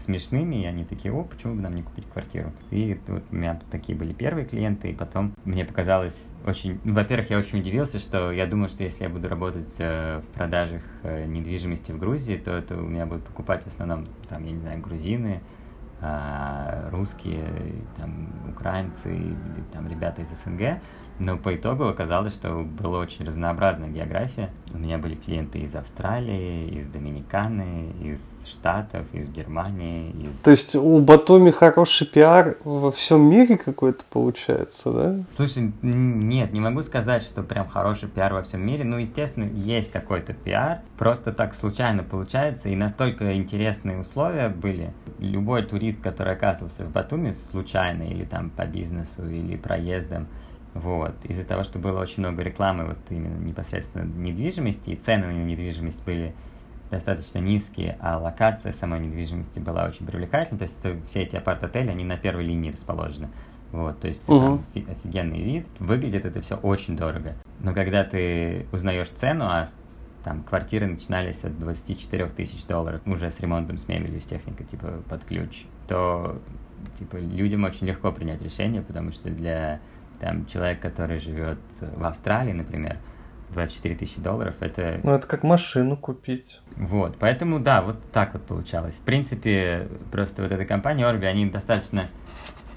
[0.00, 2.52] смешными, и они такие, о, почему бы нам не купить квартиру?
[2.70, 6.80] И вот у меня такие были первые клиенты, и потом мне показалось очень...
[6.84, 10.26] Ну, во-первых, я очень удивился, что я думал, что если я буду работать э, в
[10.34, 14.52] продажах э, недвижимости в Грузии, то это у меня будут покупать в основном, там, я
[14.52, 15.40] не знаю, грузины,
[16.00, 17.44] э, русские,
[17.96, 20.80] там, украинцы или там ребята из СНГ.
[21.20, 24.48] Но по итогу оказалось, что была очень разнообразная география.
[24.72, 30.12] У меня были клиенты из Австралии, из Доминиканы, из Штатов, из Германии.
[30.12, 30.38] Из...
[30.38, 35.24] То есть у Батуми хороший пиар во всем мире какой-то получается, да?
[35.36, 38.84] Слушай, нет, не могу сказать, что прям хороший пиар во всем мире.
[38.84, 40.78] Ну, естественно, есть какой-то пиар.
[40.96, 42.70] Просто так случайно получается.
[42.70, 44.94] И настолько интересные условия были.
[45.18, 50.26] Любой турист, который оказывался в Батуми случайно или там по бизнесу, или проездом,
[50.74, 51.14] вот.
[51.24, 56.02] Из-за того, что было очень много рекламы вот именно непосредственно недвижимости, и цены на недвижимость
[56.04, 56.34] были
[56.90, 60.58] достаточно низкие, а локация самой недвижимости была очень привлекательной.
[60.58, 63.28] То есть это, все эти апарт-отели, они на первой линии расположены.
[63.72, 64.60] Вот, то есть угу.
[64.74, 65.66] там офигенный вид.
[65.78, 67.34] Выглядит это все очень дорого.
[67.60, 69.68] Но когда ты узнаешь цену, а
[70.24, 75.02] там квартиры начинались от 24 тысяч долларов, уже с ремонтом, с мебелью, с техникой, типа,
[75.08, 76.40] под ключ, то,
[76.98, 79.80] типа, людям очень легко принять решение, потому что для
[80.20, 82.98] там человек, который живет в Австралии, например,
[83.52, 85.00] 24 тысячи долларов, это...
[85.02, 86.60] Ну, это как машину купить.
[86.76, 88.94] Вот, поэтому, да, вот так вот получалось.
[88.94, 92.08] В принципе, просто вот эта компания Orbi, они достаточно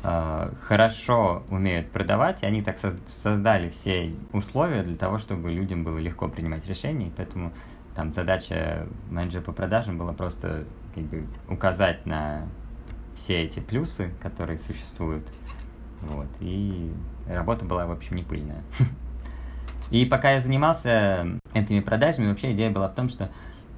[0.03, 5.99] э, хорошо умеют продавать, и они так создали все условия для того, чтобы людям было
[5.99, 7.53] легко принимать решения, поэтому
[7.95, 12.47] там задача менеджера по продажам была просто как бы указать на
[13.15, 15.27] все эти плюсы, которые существуют,
[16.07, 16.91] вот, и
[17.27, 18.63] Работа была, в общем, не пыльная.
[19.91, 23.29] И пока я занимался этими продажами, вообще идея была в том, что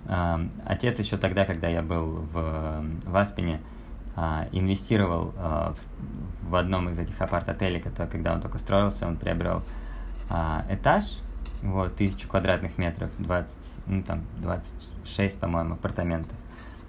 [0.06, 3.60] э, отец еще тогда, когда я был в, в Аспене,
[4.16, 9.18] э, инвестировал э, в, в одном из этих апарт-отелей, который, когда он только строился, он
[9.18, 9.62] приобрел
[10.30, 11.04] э, этаж,
[11.62, 13.58] вот, тысячу квадратных метров, 20,
[13.88, 16.38] ну там, 26, по-моему, апартаментов.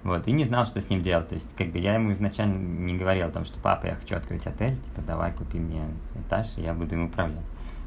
[0.03, 1.27] Вот, и не знал, что с ним делать.
[1.29, 4.15] То есть, как бы я ему изначально не говорил о том, что папа, я хочу
[4.15, 5.83] открыть отель, типа, давай купи мне
[6.15, 7.43] этаж, и я буду им управлять.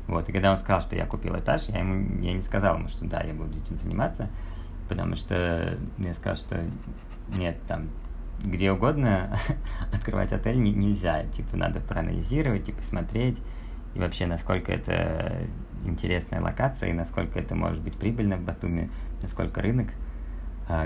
[0.07, 2.89] Вот, и когда он сказал, что я купил этаж, я ему я не сказал ему,
[2.89, 4.29] что да, я буду этим заниматься,
[4.89, 6.65] потому что я сказал, что
[7.37, 7.89] нет, там,
[8.43, 9.37] где угодно
[9.93, 13.39] открывать отель не, нельзя, типа, надо проанализировать, типа, смотреть,
[13.95, 15.47] и вообще, насколько это
[15.85, 18.91] интересная локация, и насколько это может быть прибыльно в Батуми,
[19.23, 19.89] насколько рынок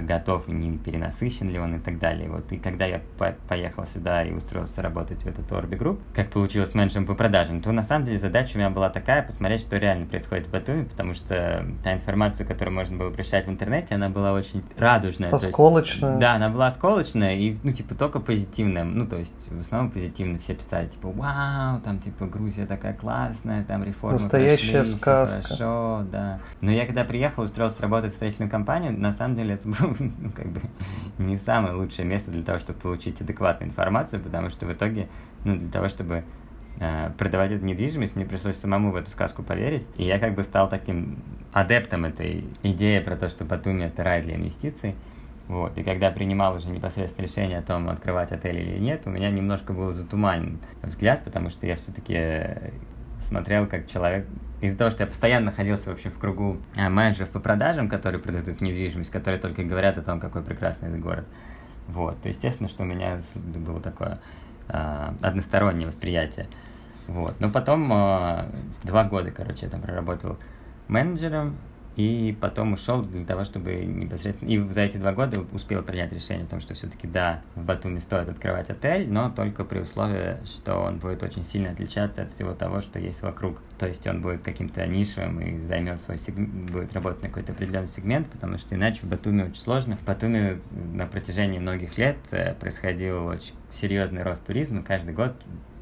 [0.02, 2.28] готов, не перенасыщен ли он и так далее.
[2.28, 2.50] Вот.
[2.52, 6.74] И когда я по поехал сюда и устроился работать в этот Orbi Group, как получилось
[6.74, 10.06] менеджером по продажам, то на самом деле задача у меня была такая, посмотреть, что реально
[10.06, 14.32] происходит в Батуми, потому что та информация, которую можно было прочитать в интернете, она была
[14.32, 15.30] очень радужная.
[15.30, 16.10] Осколочная.
[16.10, 18.84] Есть, да, она была осколочная и, ну, типа, только позитивная.
[18.84, 23.64] Ну, то есть, в основном позитивно все писали, типа, вау, там, типа, Грузия такая классная,
[23.64, 25.42] там реформы Настоящая прошли, сказка.
[25.42, 26.40] хорошо, да.
[26.60, 30.46] Но я когда приехал, устроился работать в строительную компанию, на самом деле это ну, как
[30.48, 30.60] бы
[31.18, 35.08] не самое лучшее место для того, чтобы получить адекватную информацию, потому что в итоге,
[35.44, 36.24] ну, для того, чтобы
[36.80, 40.42] э, продавать эту недвижимость, мне пришлось самому в эту сказку поверить, и я как бы
[40.42, 41.18] стал таким
[41.52, 44.94] адептом этой идеи про то, что Батуми— это рай для инвестиций,
[45.46, 45.76] вот.
[45.76, 49.72] И когда принимал уже непосредственно решение о том, открывать отель или нет, у меня немножко
[49.72, 52.72] был затуманен взгляд, потому что я все-таки
[53.20, 54.26] смотрел, как человек
[54.66, 58.20] из-за того, что я постоянно находился, в общем, в кругу а, менеджеров по продажам, которые
[58.20, 61.26] продают недвижимость, которые только говорят о том, какой прекрасный этот город.
[61.86, 64.20] Вот, то естественно, что у меня было такое
[64.68, 66.48] э, одностороннее восприятие.
[67.08, 68.46] Вот, но потом э,
[68.84, 70.38] два года, короче, я там проработал
[70.88, 71.58] менеджером,
[71.96, 74.48] и потом ушел для того, чтобы непосредственно...
[74.48, 78.00] И за эти два года успел принять решение о том, что все-таки да, в Батуми
[78.00, 82.54] стоит открывать отель, но только при условии, что он будет очень сильно отличаться от всего
[82.54, 83.60] того, что есть вокруг.
[83.78, 87.88] То есть он будет каким-то нишевым и займет свой сегмент, будет работать на какой-то определенный
[87.88, 89.96] сегмент, потому что иначе в Батуми очень сложно.
[89.96, 90.60] В Батуми
[90.92, 94.82] на протяжении многих лет э, происходил очень серьезный рост туризма.
[94.82, 95.34] Каждый год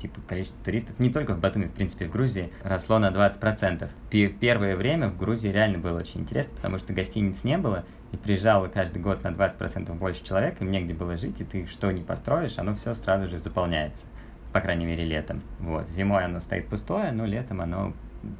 [0.02, 3.88] типа количество туристов, не только в Батуми, в принципе, в Грузии, росло на 20%.
[4.10, 8.16] В первое время в Грузии реально было очень интересно, потому что гостиниц не было, и
[8.16, 12.02] приезжало каждый год на 20% больше человек, им негде было жить, и ты что не
[12.02, 14.04] построишь, оно все сразу же заполняется.
[14.52, 15.40] По крайней мере, летом.
[15.60, 15.88] Вот.
[15.88, 17.94] Зимой оно стоит пустое, но летом оно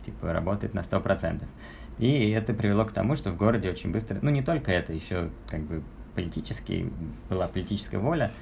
[0.05, 1.44] типа работает на 100%.
[1.98, 5.31] И это привело к тому, что в городе очень быстро, ну не только это, еще
[5.48, 5.83] как бы
[6.14, 6.90] политически,
[7.31, 8.33] была политическая воля,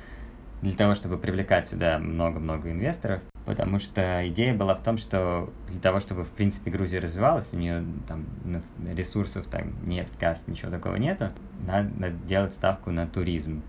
[0.62, 5.81] для того, чтобы привлекать сюда много-много инвесторов, потому что идея была в том, что для
[5.81, 8.27] того, чтобы, в принципе, Грузия развивалась, у нее там
[8.92, 11.31] ресурсов, там, нефть, газ, ничего такого нету,
[11.66, 13.62] надо делать ставку на туризм.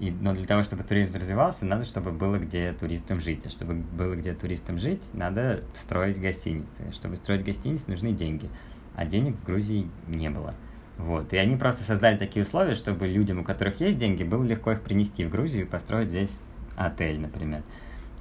[0.00, 3.46] И, но для того, чтобы туризм развивался, надо, чтобы было где туристам жить.
[3.46, 6.90] А чтобы было где туристам жить, надо строить гостиницы.
[6.92, 8.50] Чтобы строить гостиницы, нужны деньги.
[8.96, 10.54] А денег в Грузии не было.
[10.98, 11.32] Вот.
[11.32, 14.82] И они просто создали такие условия, чтобы людям, у которых есть деньги, было легко их
[14.82, 16.30] принести в Грузию и построить здесь
[16.76, 17.62] отель, например.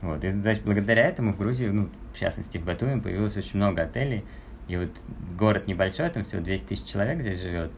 [0.02, 0.24] Вот.
[0.24, 4.26] И значит, благодаря этому в Грузии, ну, в частности, в Батуми появилось очень много отелей.
[4.68, 4.90] И вот
[5.38, 7.72] город небольшой, там всего 200 тысяч человек здесь живет.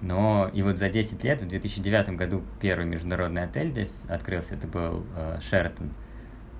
[0.00, 4.66] Но и вот за 10 лет, в 2009 году, первый международный отель здесь открылся, это
[4.66, 5.90] был э, Шератон.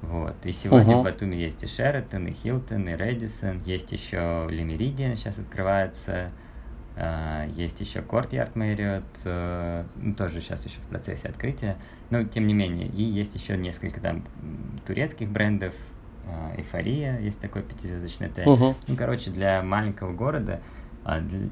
[0.02, 0.34] Вот.
[0.44, 1.00] И сегодня uh-huh.
[1.00, 6.30] в Батуми есть и Шератон, и Хилтон, и Редисон, есть еще Лемеридиан сейчас открывается,
[7.56, 11.76] есть еще Courtyard Marriott, uh, ну, тоже сейчас еще в процессе открытия,
[12.10, 12.86] но тем не менее.
[12.86, 14.22] И есть еще несколько там
[14.86, 15.74] турецких брендов,
[16.26, 18.44] uh, Эйфория, есть такой пятизвездочный отель.
[18.44, 18.76] Uh-huh.
[18.86, 20.60] Ну, короче, для маленького города,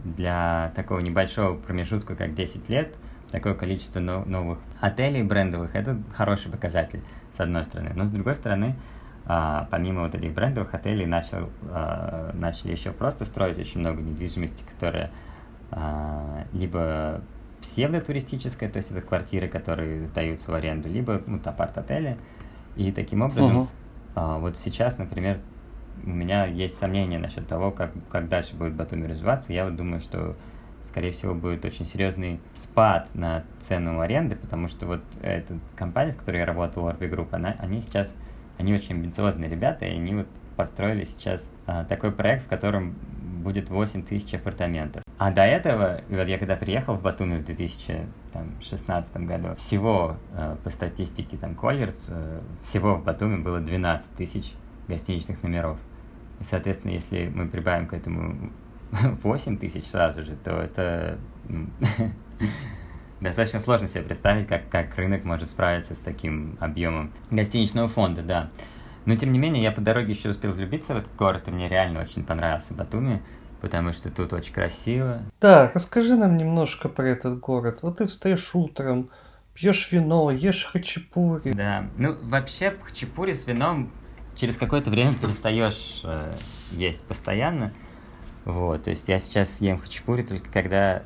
[0.05, 2.95] для такого небольшого промежутка, как 10 лет,
[3.31, 7.01] такое количество новых отелей брендовых, это хороший показатель,
[7.37, 7.93] с одной стороны.
[7.95, 8.77] Но с другой стороны,
[9.25, 14.65] а, помимо вот этих брендовых отелей начал, а, начали еще просто строить очень много недвижимости,
[14.71, 15.32] которая а,
[16.53, 17.23] либо
[17.63, 22.19] псевдотуристическая, то есть это квартиры, которые сдаются в аренду, либо ну, апарт-отели.
[22.77, 23.69] И таким образом, uh-huh.
[24.15, 25.39] а, вот сейчас, например,
[26.05, 29.53] у меня есть сомнения насчет того, как, как дальше будет Батуми развиваться.
[29.53, 30.37] Я вот думаю, что,
[30.83, 36.17] скорее всего, будет очень серьезный спад на цену аренды, потому что вот эта компания, в
[36.17, 38.15] которой я работал, Orbi Group, она, они сейчас,
[38.59, 42.95] они очень амбициозные ребята, и они вот построили сейчас а, такой проект, в котором
[43.43, 45.02] будет 8 тысяч апартаментов.
[45.19, 50.71] А до этого, вот я когда приехал в Батуми в 2016 году, всего э, по
[50.71, 54.55] статистике там Colliers, э, всего в Батуми было 12 тысяч
[54.89, 55.79] гостиничных номеров.
[56.41, 58.51] И, соответственно, если мы прибавим к этому
[58.91, 61.69] 8 тысяч сразу же, то это ну,
[63.21, 68.51] достаточно сложно себе представить, как, как рынок может справиться с таким объемом гостиничного фонда, да.
[69.05, 71.69] Но, тем не менее, я по дороге еще успел влюбиться в этот город, и мне
[71.69, 73.21] реально очень понравился Батуми
[73.63, 75.23] потому что тут очень красиво.
[75.41, 77.79] Да, расскажи нам немножко про этот город.
[77.83, 79.09] Вот ты встаешь утром,
[79.55, 81.53] пьешь вино, ешь хачапури.
[81.53, 83.91] Да, ну вообще хачапури с вином
[84.35, 86.35] через какое-то время перестаешь э,
[86.73, 87.73] есть постоянно.
[88.45, 91.05] Вот, то есть я сейчас ем хачапури только когда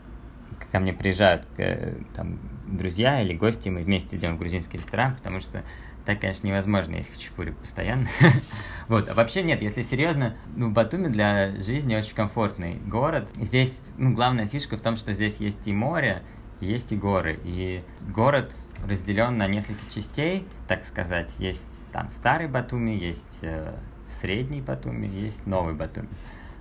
[0.72, 5.40] ко мне приезжают э, там друзья или гости, мы вместе идем в грузинский ресторан, потому
[5.40, 5.62] что
[6.06, 8.06] так, конечно, невозможно есть хачапури постоянно.
[8.88, 13.28] вот, а вообще нет, если серьезно, ну, Батуми для жизни очень комфортный город.
[13.34, 16.22] Здесь, ну, главная фишка в том, что здесь есть и море,
[16.60, 17.40] есть и горы.
[17.42, 17.82] И
[18.14, 21.34] город разделен на несколько частей, так сказать.
[21.40, 23.76] Есть там старый Батуми, есть э,
[24.20, 26.08] средний Батуми, есть новый Батуми.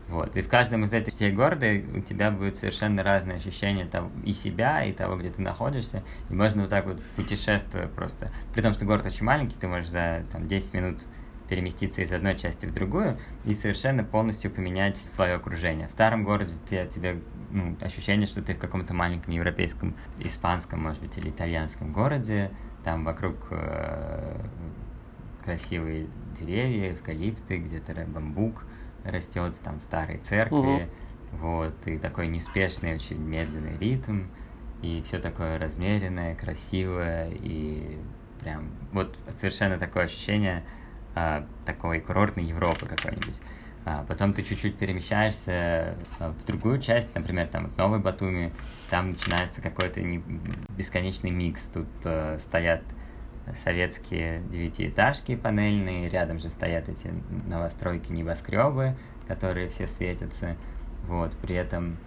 [0.07, 0.35] Вот.
[0.35, 1.65] И в каждом из этих частей города
[1.95, 6.03] у тебя будет совершенно разное ощущение того, и себя, и того, где ты находишься.
[6.29, 8.31] И можно вот так вот путешествуя просто.
[8.53, 10.99] При том, что город очень маленький, ты можешь за там, 10 минут
[11.49, 15.87] переместиться из одной части в другую и совершенно полностью поменять свое окружение.
[15.87, 21.01] В старом городе тебе, тебе ну, ощущение, что ты в каком-то маленьком европейском, испанском, может
[21.01, 22.51] быть, или итальянском городе,
[22.83, 24.37] там вокруг э,
[25.43, 26.07] красивые
[26.39, 28.63] деревья, эвкалипты, где-то бамбук,
[29.05, 31.37] растет там старой церкви, угу.
[31.39, 34.23] вот, и такой неспешный, очень медленный ритм,
[34.81, 37.97] и все такое размеренное, красивое, и
[38.41, 40.63] прям вот совершенно такое ощущение
[41.15, 43.39] а, такой курортной Европы какой-нибудь.
[43.85, 48.51] А потом ты чуть-чуть перемещаешься а, в другую часть, например, там в Новой Батуми,
[48.89, 50.23] там начинается какой-то не...
[50.77, 51.61] бесконечный микс.
[51.69, 52.81] Тут э, стоят
[53.63, 57.13] советские девятиэтажки панельные, рядом же стоят эти
[57.47, 58.95] новостройки небоскребы,
[59.27, 60.55] которые все светятся,
[61.07, 61.97] вот, при этом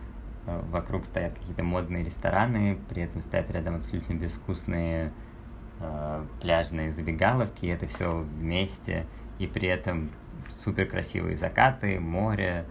[0.46, 5.12] э, вокруг стоят какие-то модные рестораны, при этом стоят рядом абсолютно безвкусные
[5.80, 9.06] э, пляжные забегаловки, и это все вместе,
[9.38, 10.10] и при этом
[10.50, 12.64] супер красивые закаты, море,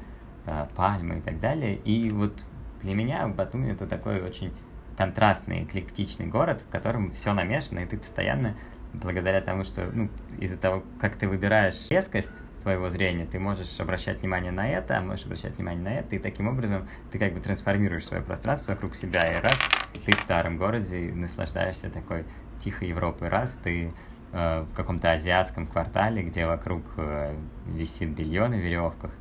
[0.45, 1.75] э, пальмы и так далее.
[1.75, 2.45] И вот
[2.81, 4.51] для меня Батуми это такой очень
[4.97, 8.55] контрастный, эклектичный город, в котором все намешано, и ты постоянно,
[8.93, 12.31] благодаря тому, что, ну, из-за того, как ты выбираешь резкость
[12.63, 16.19] твоего зрения, ты можешь обращать внимание на это, а можешь обращать внимание на это, и
[16.19, 19.57] таким образом ты как бы трансформируешь свое пространство вокруг себя, и раз
[20.05, 22.25] ты в старом городе наслаждаешься такой
[22.63, 23.93] тихой Европой, раз ты
[24.33, 27.35] э, в каком-то азиатском квартале, где вокруг э,
[27.67, 29.11] висит белье на веревках,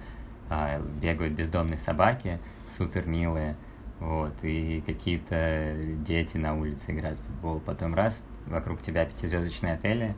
[0.51, 2.39] э, бегают бездомные собаки,
[2.77, 3.57] супер милые,
[4.01, 5.75] вот, и какие-то
[6.07, 7.61] дети на улице играют в футбол.
[7.61, 10.15] Потом раз, вокруг тебя пятизвездочные отели,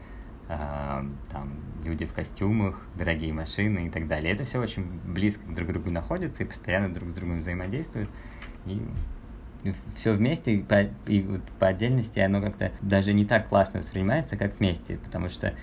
[0.48, 1.52] а, там
[1.84, 4.32] люди в костюмах, дорогие машины и так далее.
[4.32, 8.10] Это все очень близко друг к другу находится и постоянно друг с другом взаимодействуют.
[8.66, 8.82] И
[9.94, 14.36] все вместе и по, и вот по отдельности оно как-то даже не так классно воспринимается,
[14.36, 15.54] как вместе, потому что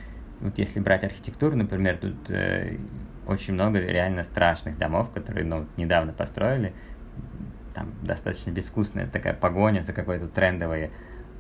[0.41, 2.77] вот если брать архитектуру, например, тут э,
[3.25, 6.73] очень много реально страшных домов, которые ну, недавно построили,
[7.75, 10.89] там достаточно безвкусная такая погоня за какой-то трендовой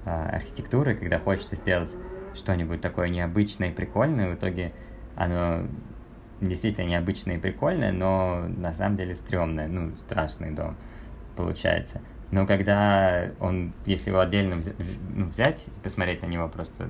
[0.05, 1.95] э, архитектурой, когда хочется сделать
[2.35, 4.73] что-нибудь такое необычное и прикольное, в итоге
[5.15, 5.65] оно
[6.41, 10.75] действительно необычное и прикольное, но на самом деле стрёмное, ну, страшный дом
[11.35, 12.01] получается.
[12.31, 14.59] Но когда он, если его отдельно
[15.13, 16.89] ну, взять и посмотреть на него, просто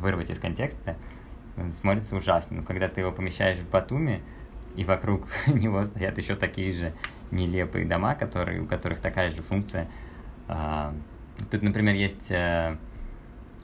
[0.00, 0.96] вырвать из контекста,
[1.56, 2.58] он смотрится ужасно.
[2.58, 4.22] Но когда ты его помещаешь в Батуми,
[4.76, 6.92] и вокруг него стоят еще такие же
[7.30, 9.88] нелепые дома, которые, у которых такая же функция.
[10.48, 10.94] А,
[11.50, 12.76] тут, например, есть э,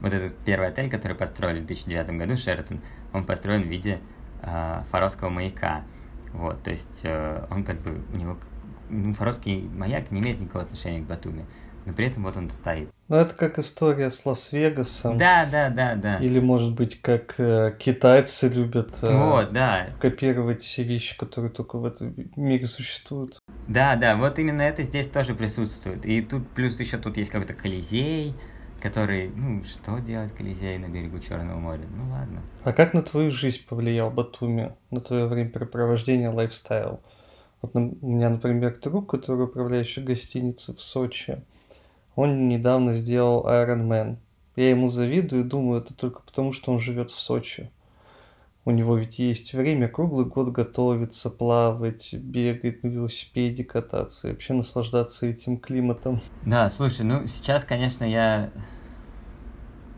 [0.00, 2.80] вот этот первый отель, который построили в 2009 году, Шератон,
[3.12, 4.00] он построен в виде
[4.90, 5.84] фаровского маяка.
[6.34, 8.36] Вот, то есть э, он как бы, у него,
[8.90, 11.46] ну, фаровский маяк не имеет никакого отношения к Батуми,
[11.84, 12.90] но при этом вот он стоит.
[13.08, 15.18] Ну, это как история с Лас-Вегасом.
[15.18, 16.16] Да, да, да, да.
[16.16, 19.88] Или, может быть, как э, китайцы любят э, вот, да.
[20.00, 23.38] копировать все вещи, которые только в этом мире существуют.
[23.68, 26.06] Да, да, вот именно это здесь тоже присутствует.
[26.06, 28.34] И тут плюс еще тут есть какой-то Колизей,
[28.80, 31.84] который, ну, что делать Колизей на берегу Черного моря?
[31.94, 32.42] Ну ладно.
[32.64, 37.00] А как на твою жизнь повлиял Батуми, на твое времяпрепровождение, лайфстайл?
[37.62, 41.42] Вот у меня, например, друг, который управляющий гостиницей в Сочи,
[42.16, 44.16] он недавно сделал Iron Man.
[44.56, 47.70] Я ему завидую, думаю, это только потому, что он живет в Сочи.
[48.66, 54.54] У него ведь есть время круглый год готовиться, плавать, бегать на велосипеде, кататься и вообще
[54.54, 56.22] наслаждаться этим климатом.
[56.46, 58.50] Да, слушай, ну сейчас, конечно, я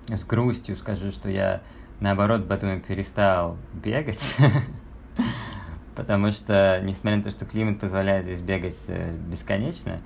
[0.09, 1.63] с грустью скажу, что я
[2.01, 4.37] наоборот Батуми перестал бегать,
[5.95, 10.01] потому что, несмотря на то, что климат позволяет здесь бегать э, бесконечно,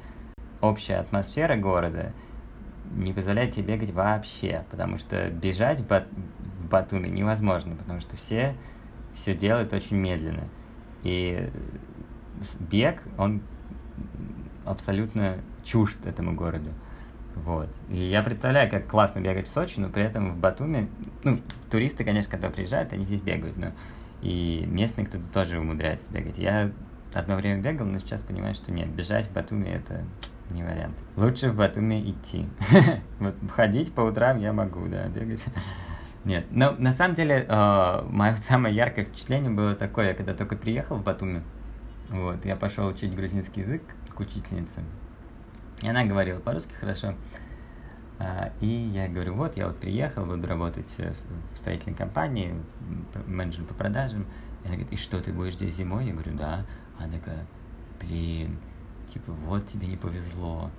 [0.61, 2.13] общая атмосфера города
[2.93, 6.09] не позволяет тебе бегать вообще, потому что бежать в, Бат
[6.61, 8.55] в Батуми невозможно, потому что все
[9.13, 10.45] все делают очень медленно.
[11.03, 11.51] И
[12.59, 13.43] бег, он
[14.65, 16.71] абсолютно чужд этому городу.
[17.37, 17.69] Вот.
[17.89, 20.89] И я представляю, как классно бегать в Сочи, но при этом в Батуми,
[21.23, 21.41] ну,
[21.71, 23.73] туристы, конечно, когда приезжают, они здесь бегают, но
[24.21, 26.39] и местные кто-то тоже умудряется бегать.
[26.39, 26.73] Я
[27.15, 30.05] одно время бегал, но сейчас понимаю, что нет, бежать в Батуми это
[30.51, 30.96] не вариант.
[31.16, 32.48] Лучше в Батуми идти.
[33.20, 35.44] вот ходить по утрам я могу, да, бегать.
[36.24, 40.55] Нет, но на самом деле э, мое самое яркое впечатление было такое, я когда только
[40.55, 41.42] приехал в Батуми,
[42.11, 43.82] вот, я пошел учить грузинский язык
[44.14, 44.82] к учительнице,
[45.80, 47.14] и она говорила по-русски хорошо.
[48.18, 51.14] А, и я говорю, вот, я вот приехал, буду работать э,
[51.55, 52.55] в строительной компании,
[53.26, 54.26] менеджером по продажам.
[54.62, 56.05] И она говорит, и что, ты будешь здесь зимой?
[56.05, 56.66] Я говорю, да.
[56.98, 57.46] Она такая,
[57.98, 58.59] блин,
[59.13, 60.71] типа, вот тебе не повезло.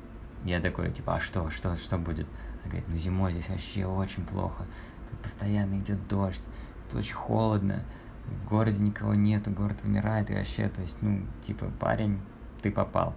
[0.44, 2.28] Я такой, типа, а что, что, что будет?
[2.62, 4.66] Она говорит, ну зимой здесь вообще очень плохо.
[5.10, 6.42] Тут постоянно идет дождь,
[6.86, 7.84] тут очень холодно,
[8.26, 12.20] в городе никого нету, город вымирает, и вообще, то есть, ну, типа, парень,
[12.62, 13.14] ты попал.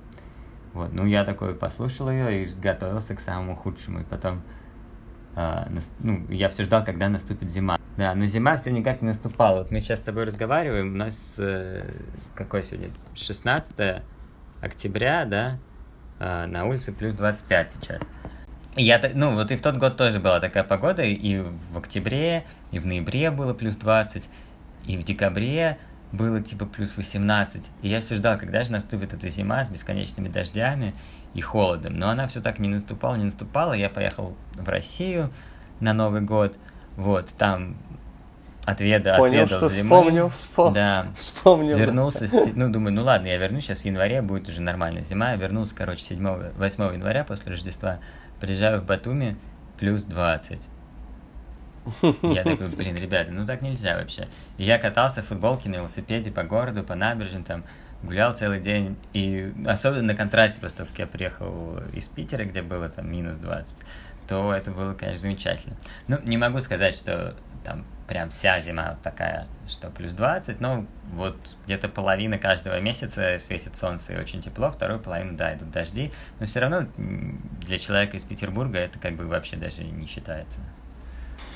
[0.72, 4.42] Вот, ну я такой послушал ее и готовился к самому худшему, и потом,
[5.36, 7.76] э, нас, ну, я все ждал, когда наступит зима.
[7.96, 9.60] Да, но зима все никак не наступала.
[9.60, 11.94] Вот мы сейчас с тобой разговариваем, у нас э,
[12.34, 12.90] какой сегодня?
[13.14, 14.02] 16
[14.64, 15.58] октября, да,
[16.18, 18.02] э, на улице плюс 25 сейчас.
[18.76, 22.80] Я, ну, вот и в тот год тоже была такая погода, и в октябре, и
[22.80, 24.28] в ноябре было плюс 20,
[24.86, 25.78] и в декабре,
[26.14, 30.28] было типа плюс 18, и я все ждал, когда же наступит эта зима с бесконечными
[30.28, 30.94] дождями
[31.34, 31.98] и холодом.
[31.98, 33.72] Но она все так не наступала, не наступала.
[33.72, 35.32] Я поехал в Россию
[35.80, 36.56] на Новый год,
[36.96, 37.76] вот, там
[38.64, 39.88] отведа, Понял, отведал что зимы.
[39.88, 40.74] вспомнил, вспомнил.
[40.74, 41.76] Да, вспомнил.
[41.76, 45.30] Вернулся, с, ну, думаю, ну ладно, я вернусь сейчас в январе, будет уже нормальная зима.
[45.32, 47.98] Я вернулся, короче, 7 8 января после Рождества,
[48.40, 49.36] приезжаю в Батуми,
[49.78, 50.68] плюс 20.
[52.22, 54.28] Я такой, блин, ребята, ну так нельзя вообще.
[54.56, 57.64] И я катался в футболке на велосипеде по городу, по набережным, там,
[58.02, 58.96] гулял целый день.
[59.12, 63.36] И особенно на контрасте, после того, как я приехал из Питера, где было там минус
[63.38, 63.78] 20,
[64.28, 65.76] то это было, конечно, замечательно.
[66.08, 67.34] Ну, не могу сказать, что
[67.64, 73.76] там прям вся зима такая, что плюс 20, но вот где-то половина каждого месяца светит
[73.76, 78.24] солнце и очень тепло, вторую половину, да, идут дожди, но все равно для человека из
[78.24, 80.60] Петербурга это как бы вообще даже не считается.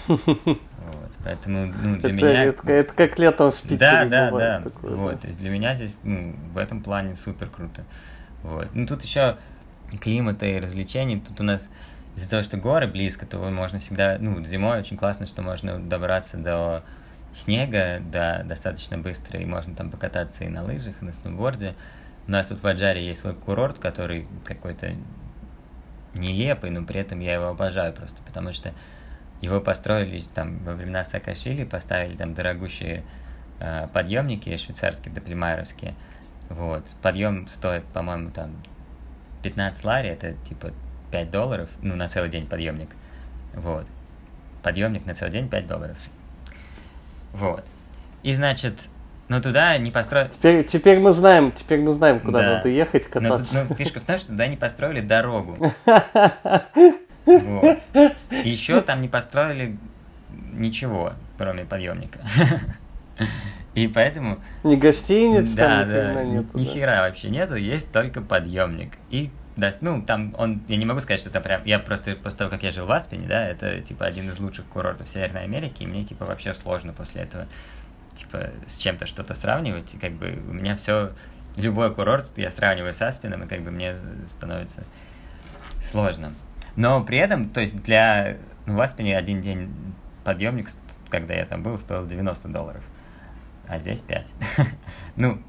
[0.09, 2.44] Вот, поэтому, ну, для это, меня...
[2.44, 4.61] Это, это как летом в Питере Да, да, да.
[4.62, 5.18] Такое, вот, да.
[5.18, 7.84] то есть для меня здесь, ну, в этом плане супер круто.
[8.42, 8.68] Вот.
[8.72, 9.36] Ну, тут еще
[10.01, 11.20] климата и развлечений.
[11.20, 11.68] Тут у нас
[12.19, 16.37] из-за того, что горы близко, то можно всегда, ну, зимой очень классно, что можно добраться
[16.37, 16.83] до
[17.33, 21.77] снега, да, достаточно быстро, и можно там покататься и на лыжах, и на сноуборде.
[22.27, 24.95] У нас тут в Аджаре есть свой курорт, который какой-то
[26.14, 28.73] нелепый, но при этом я его обожаю просто, потому что
[29.41, 33.05] его построили там во времена Саакашвили, поставили там дорогущие
[33.61, 35.95] э, подъемники швейцарские, доплемайровские.
[36.49, 36.85] Вот.
[37.01, 38.61] Подъем стоит, по-моему, там
[39.45, 40.73] 15 лари, это типа
[41.11, 42.91] 5 долларов, ну, на целый день подъемник.
[43.55, 43.87] Вот.
[44.63, 45.97] Подъемник на целый день 5 долларов.
[47.33, 47.65] Вот.
[48.23, 48.75] И, значит,
[49.29, 50.31] ну туда не построили...
[50.31, 52.55] Теперь, теперь мы знаем, теперь мы знаем, куда да.
[52.57, 53.63] надо ехать, кататься.
[53.63, 55.57] Но, ну, фишка в том, что туда не построили дорогу.
[57.27, 57.79] Вот.
[58.31, 59.77] И еще там не построили
[60.31, 62.21] ничего, кроме подъемника.
[63.75, 64.39] И поэтому...
[64.65, 66.59] Ни гостиниц да, там да, нету.
[66.59, 66.71] Ни да.
[66.71, 68.95] хера вообще нету, есть только подъемник.
[69.11, 72.39] И да, ну, там он, я не могу сказать, что это прям, я просто после
[72.39, 75.83] того, как я жил в Аспене, да, это, типа, один из лучших курортов Северной Америки,
[75.83, 77.49] и мне, типа, вообще сложно после этого,
[78.15, 81.13] типа, с чем-то что-то сравнивать, и, как бы, у меня все,
[81.57, 83.97] любой курорт я сравниваю с Аспеном, и, как бы, мне
[84.29, 84.85] становится
[85.83, 86.33] сложно.
[86.77, 88.37] Но при этом, то есть, для,
[88.67, 89.75] ну, в Аспене один день
[90.23, 90.69] подъемник,
[91.09, 92.85] когда я там был, стоил 90 долларов,
[93.67, 94.35] а здесь 5.
[95.17, 95.43] ну,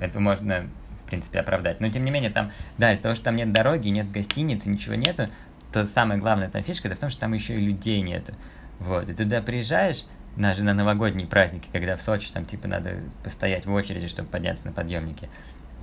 [0.00, 0.68] это можно
[1.04, 1.80] в принципе, оправдать.
[1.80, 4.94] Но, тем не менее, там, да, из-за того, что там нет дороги, нет гостиницы, ничего
[4.94, 5.28] нету,
[5.72, 8.34] то самая главная там фишка, это в том, что там еще и людей нету.
[8.78, 10.04] Вот, и туда приезжаешь,
[10.36, 14.66] даже на новогодние праздники, когда в Сочи там, типа, надо постоять в очереди, чтобы подняться
[14.66, 15.28] на подъемнике.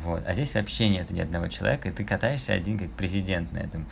[0.04, 3.60] Вот, а здесь вообще нету ни одного человека, и ты катаешься один как президент на
[3.60, 3.86] этом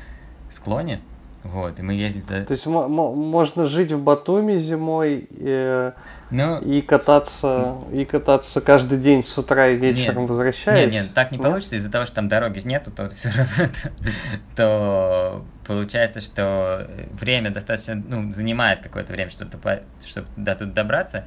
[0.52, 1.02] склоне,
[1.44, 2.44] вот, и мы ездили туда.
[2.44, 5.92] То есть можно жить в Батуми зимой и,
[6.32, 10.92] ну, и кататься и кататься каждый день с утра и вечером нет, возвращаясь?
[10.92, 11.48] Нет, нет, так не нет?
[11.48, 11.78] получится.
[11.78, 13.74] Из-за того, что там дороги нету, то все равно
[14.58, 19.50] то получается, что время достаточно, ну, занимает какое-то время, чтобы,
[20.06, 21.26] чтобы до тут добраться,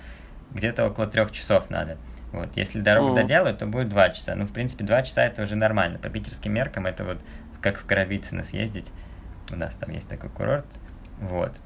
[0.51, 1.97] где-то около трех часов надо.
[2.33, 3.15] Вот, если дорогу mm.
[3.15, 4.35] доделают, то будет два часа.
[4.35, 5.99] Ну, в принципе, два часа это уже нормально.
[5.99, 7.19] По питерским меркам это вот
[7.63, 8.93] как в Коровицыно съездить
[9.51, 10.67] у нас там есть такой курорт,
[11.21, 11.61] вот.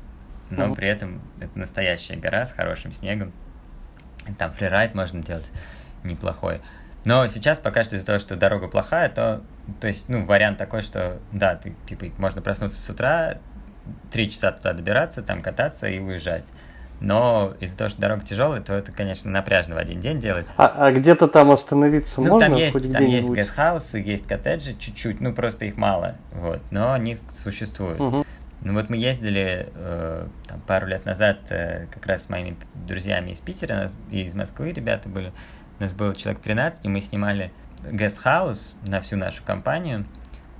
[0.50, 3.32] Но при этом это настоящая гора с хорошим снегом.
[4.38, 5.50] Там фрирайд можно делать
[6.04, 6.60] неплохой.
[7.04, 9.42] Но сейчас пока что из-за того, что дорога плохая, то,
[9.80, 13.38] то есть, ну, вариант такой, что, да, ты, типа, можно проснуться с утра,
[14.10, 16.50] три часа туда добираться, там кататься и уезжать.
[17.00, 20.46] Но из-за того, что дорога тяжелая, то это, конечно, напряжно в один день делать.
[20.56, 22.48] А, а где-то там остановиться ну, можно?
[22.48, 27.18] Там есть, там есть гестхаусы, есть коттеджи чуть-чуть, ну просто их мало, вот, но они
[27.30, 28.00] существуют.
[28.00, 28.24] Угу.
[28.62, 33.30] Ну вот мы ездили э, там, пару лет назад э, как раз с моими друзьями
[33.30, 35.32] из Питера нас, и из Москвы ребята были.
[35.78, 37.52] У нас было человек 13, и мы снимали
[37.88, 40.06] гестхаус на всю нашу компанию.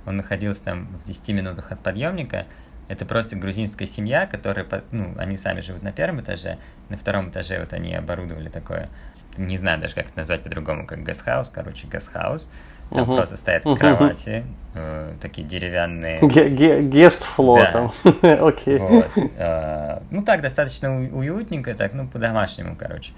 [0.05, 2.45] Он находился там в 10 минутах от подъемника.
[2.87, 6.57] Это просто грузинская семья, которая, ну, они сами живут на первом этаже,
[6.89, 8.89] на втором этаже вот они оборудовали такое,
[9.37, 12.49] не знаю даже, как это назвать по-другому, как гестхаус, короче, гестхаус.
[12.89, 13.17] Там угу.
[13.17, 16.21] просто стоят кровати, э, такие деревянные.
[16.21, 17.71] Гест-фло да.
[17.71, 17.91] там.
[18.47, 18.79] Окей.
[18.79, 19.09] Вот.
[19.35, 23.11] Э, ну так, достаточно уютненько, так, ну, по-домашнему, короче.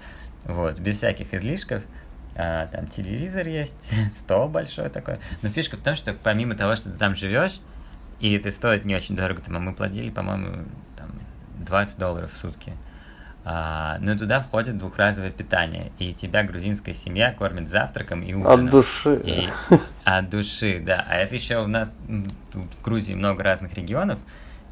[0.44, 1.82] Вот, без всяких излишков.
[2.34, 5.18] А, там телевизор есть, стол большой такой.
[5.42, 7.60] Но фишка в том, что помимо того, что ты там живешь,
[8.20, 9.40] и это стоит не очень дорого.
[9.40, 10.64] Там, мы платили, по-моему,
[10.96, 11.08] там,
[11.66, 12.72] 20 долларов в сутки.
[13.42, 18.66] А, но туда входит двухразовое питание, и тебя грузинская семья кормит завтраком и ужином.
[18.66, 19.20] От души.
[19.24, 19.48] И,
[20.04, 21.04] от души, да.
[21.08, 21.98] А это еще у нас
[22.52, 24.18] тут в Грузии много разных регионов.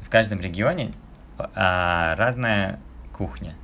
[0.01, 0.91] В каждом регионе
[1.37, 2.79] а, разная
[3.11, 3.55] кухня.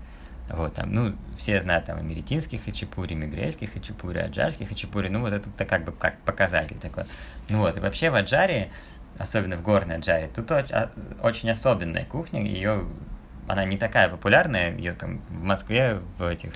[0.49, 5.09] Вот там, ну, все знают там америтинских хачапури, мигрельских хачапури, аджарских хачапури.
[5.09, 7.05] Ну, вот это как бы как показатель такой.
[7.49, 8.69] Ну вот, и вообще в Аджаре
[9.17, 10.29] особенно в горной Аджаре.
[10.33, 10.91] Тут а,
[11.21, 12.85] очень особенная кухня, ее
[13.47, 16.53] она не такая популярная, ее там в Москве в этих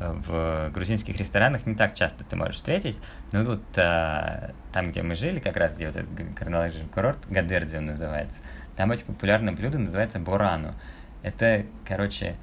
[0.00, 2.98] в грузинских ресторанах не так часто ты можешь встретить,
[3.32, 7.76] но тут а, там, где мы жили, как раз где вот этот горнолыжный курорт, Гадердзи
[7.76, 8.38] он называется,
[8.76, 10.74] там очень популярное блюдо называется борану.
[11.22, 12.36] Это, короче,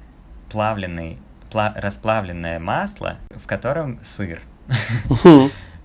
[0.50, 1.18] плавленый,
[1.50, 4.40] пла расплавленное масло, в котором сыр.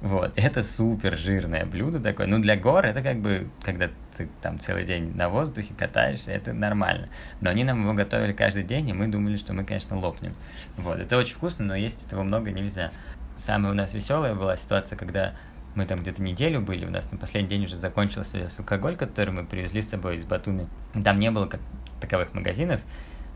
[0.02, 2.28] Вот, это супер жирное блюдо такое.
[2.28, 6.54] Ну, для гор это как бы, когда ты там целый день на воздухе катаешься, это
[6.54, 7.10] нормально.
[7.42, 10.36] Но они нам его готовили каждый день, и мы думали, что мы, конечно, лопнем.
[10.78, 12.92] Вот, это очень вкусно, но есть этого много нельзя.
[13.36, 15.36] Самая у нас веселая была ситуация, когда
[15.76, 19.46] мы там где-то неделю были, у нас на последний день уже закончился алкоголь, который мы
[19.46, 20.68] привезли с собой из Батуми.
[21.04, 21.62] Там не было как
[22.02, 22.82] таковых магазинов,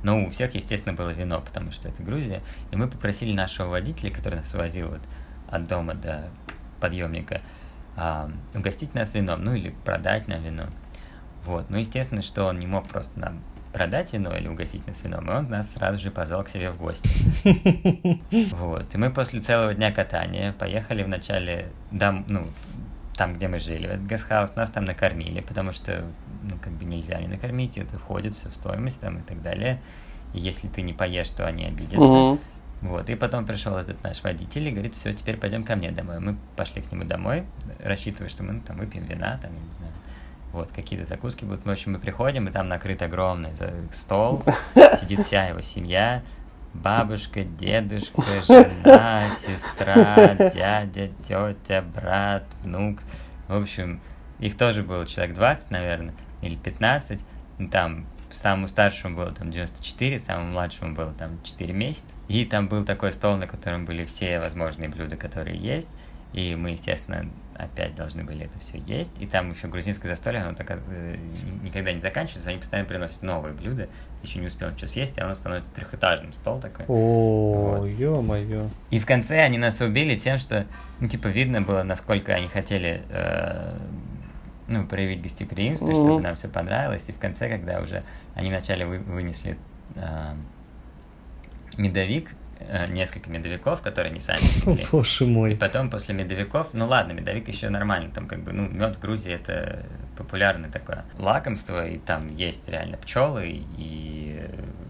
[0.01, 2.41] но у всех, естественно, было вино, потому что это Грузия.
[2.71, 5.01] И мы попросили нашего водителя, который нас возил вот
[5.51, 6.29] от дома до
[6.79, 7.41] подъемника,
[7.95, 10.67] а, угостить нас вином, ну или продать нам вино.
[11.45, 11.69] Вот.
[11.69, 13.41] Ну, естественно, что он не мог просто нам
[13.73, 16.77] продать вино или угостить нас вином, и он нас сразу же позвал к себе в
[16.77, 17.09] гости.
[18.55, 18.93] Вот.
[18.93, 22.47] И мы после целого дня катания поехали вначале дом, ну,
[23.15, 26.05] там, где мы жили, в этот гестхаус, нас там накормили, потому что,
[26.43, 29.81] ну, как бы нельзя не накормить, это входит все в стоимость там и так далее.
[30.33, 31.99] И если ты не поешь, то они обидятся.
[31.99, 32.39] Угу.
[32.81, 36.19] Вот, и потом пришел этот наш водитель и говорит, все, теперь пойдем ко мне домой.
[36.19, 37.45] Мы пошли к нему домой,
[37.79, 39.93] рассчитывая, что мы ну, там выпьем вина, там, я не знаю,
[40.51, 41.63] вот, какие-то закуски будут.
[41.63, 43.51] В общем, мы приходим, и там накрыт огромный
[43.91, 44.43] стол,
[44.99, 46.23] сидит вся его семья,
[46.73, 52.99] бабушка, дедушка, жена, сестра, дядя, тетя, брат, внук.
[53.47, 54.01] В общем,
[54.39, 57.21] их тоже было человек 20, наверное, или 15.
[57.71, 62.15] Там самому старшему было там 94, самому младшему было там 4 месяца.
[62.27, 65.89] И там был такой стол, на котором были все возможные блюда, которые есть.
[66.33, 69.21] И мы, естественно, опять должны были это все есть.
[69.21, 71.17] И там еще грузинское застолье, оно так, э,
[71.61, 73.89] никогда не заканчивается, они постоянно приносят новые блюда.
[74.23, 76.85] Еще не успел ничего съесть, и оно становится трехэтажным стол такой.
[76.87, 77.89] О, вот.
[77.89, 78.69] ё-моё.
[78.91, 80.65] И в конце они нас убили тем, что,
[80.99, 83.77] ну, типа, видно было, насколько они хотели э,
[84.71, 86.05] ну, проявить гостеприимство, mm-hmm.
[86.05, 87.07] чтобы нам все понравилось.
[87.07, 88.03] И в конце, когда уже
[88.33, 89.57] они вначале вы, вынесли
[89.95, 90.33] э,
[91.77, 94.87] медовик, э, несколько медовиков, которые они сами пекли.
[94.91, 95.53] Боже мой.
[95.53, 98.99] И потом после медовиков, ну ладно, медовик еще нормально, там как бы, ну, мед в
[98.99, 99.85] Грузии это
[100.17, 104.41] популярное такое лакомство, и там есть реально пчелы, и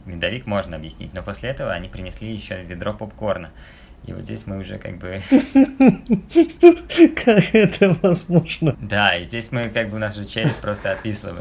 [0.06, 1.14] медовик можно объяснить.
[1.14, 3.52] Но после этого они принесли еще ведро попкорна.
[4.06, 5.22] И вот здесь мы уже как бы...
[7.24, 8.76] Как это возможно?
[8.82, 11.36] Да, и здесь мы как бы у нас же челюсть просто отвисла.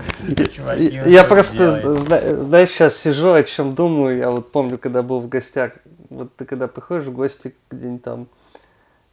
[1.06, 1.94] Я просто,
[2.42, 4.18] знаешь, сейчас сижу, о чем думаю.
[4.18, 5.72] Я вот помню, когда был в гостях.
[6.10, 8.28] Вот ты когда приходишь в гости где-нибудь там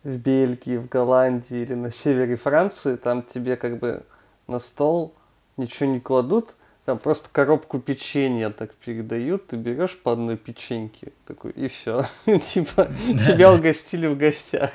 [0.04, 4.04] в Бельгии, в Голландии или на севере Франции, там тебе как бы
[4.48, 5.14] на стол
[5.58, 6.56] ничего не кладут,
[6.88, 12.06] там просто коробку печенья так передают, ты берешь по одной печеньке, такой, и все.
[12.26, 12.88] Типа,
[13.28, 14.72] тебя угостили в гостях.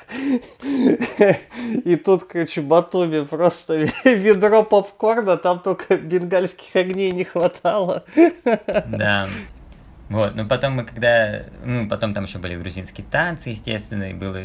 [0.61, 8.03] И тут, короче, Батуми просто ведро попкорна, там только бенгальских огней не хватало.
[8.85, 9.27] Да.
[10.09, 14.39] Вот, но потом мы когда, ну, потом там еще были грузинские танцы, естественно, и было,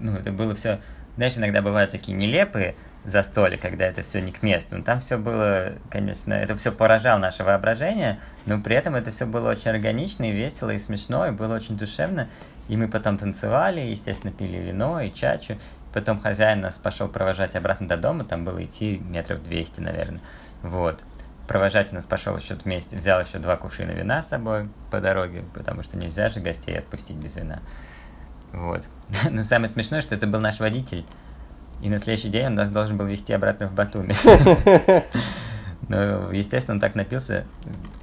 [0.00, 0.80] ну, это было все,
[1.14, 2.74] знаешь, иногда бывают такие нелепые,
[3.10, 4.76] застолье, когда это все не к месту.
[4.76, 9.26] Но там все было, конечно, это все поражало наше воображение, но при этом это все
[9.26, 12.28] было очень органично и весело, и смешно, и было очень душевно.
[12.68, 15.58] И мы потом танцевали, естественно, пили вино и чачу.
[15.92, 20.20] Потом хозяин нас пошел провожать обратно до дома, там было идти метров 200, наверное.
[20.62, 21.02] Вот.
[21.46, 25.82] Провожать нас пошел еще вместе, взял еще два кувшина вина с собой по дороге, потому
[25.82, 27.60] что нельзя же гостей отпустить без вина.
[28.52, 28.84] Вот.
[29.30, 31.06] Но самое смешное, что это был наш водитель,
[31.80, 34.14] и на следующий день он нас должен был вести обратно в Батуми.
[35.88, 37.44] Но, естественно, он так напился,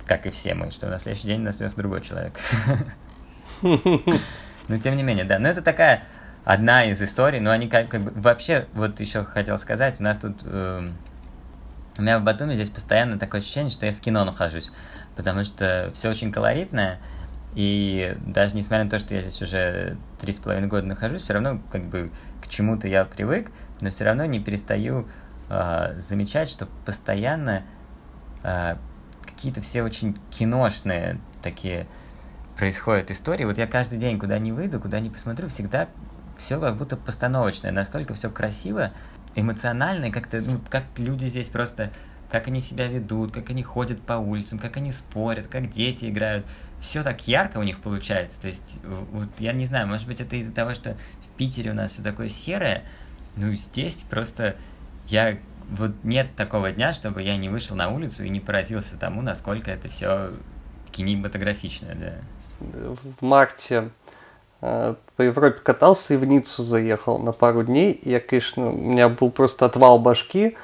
[0.08, 2.34] как и все мы, что на следующий день нас вез другой человек.
[3.62, 5.38] Но тем не менее, да.
[5.40, 6.04] Но это такая
[6.46, 8.12] одна из историй, но они как, как бы...
[8.20, 10.38] Вообще, вот еще хотел сказать, у нас тут...
[10.44, 10.90] Э,
[11.98, 14.72] у меня в Батуми здесь постоянно такое ощущение, что я в кино нахожусь,
[15.16, 17.00] потому что все очень колоритное,
[17.56, 21.34] и даже несмотря на то, что я здесь уже три с половиной года нахожусь, все
[21.34, 22.12] равно как бы
[22.42, 23.50] к чему-то я привык,
[23.82, 25.08] но все равно не перестаю
[25.50, 27.64] э, замечать, что постоянно
[28.44, 28.76] э,
[29.26, 31.88] какие-то все очень киношные такие
[32.58, 33.46] происходят истории.
[33.46, 35.90] Вот я каждый день куда ни выйду, куда ни посмотрю, всегда
[36.38, 38.92] все как будто постановочное, настолько все красиво,
[39.36, 41.92] эмоционально, как-то, ну, как люди здесь просто,
[42.32, 46.46] как они себя ведут, как они ходят по улицам, как они спорят, как дети играют.
[46.80, 48.40] Все так ярко у них получается.
[48.40, 51.74] То есть, вот я не знаю, может быть, это из-за того, что в Питере у
[51.74, 52.84] нас все такое серое,
[53.36, 54.56] ну, здесь просто
[55.08, 55.38] я...
[55.70, 59.72] Вот нет такого дня, чтобы я не вышел на улицу и не поразился тому, насколько
[59.72, 60.30] это все
[60.92, 62.14] кинематографично, да.
[62.60, 63.90] В марте
[64.62, 68.00] э, по Европе катался и в Ниццу заехал на пару дней.
[68.04, 70.56] Я, конечно, у меня был просто отвал башки.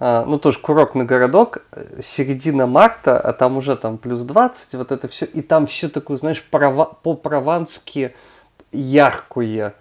[0.00, 4.90] Э, ну, тоже курортный городок, э, середина марта, а там уже там плюс 20, вот
[4.90, 5.24] это все.
[5.26, 8.14] И там все такое, знаешь, по-провански
[8.72, 9.74] яркое.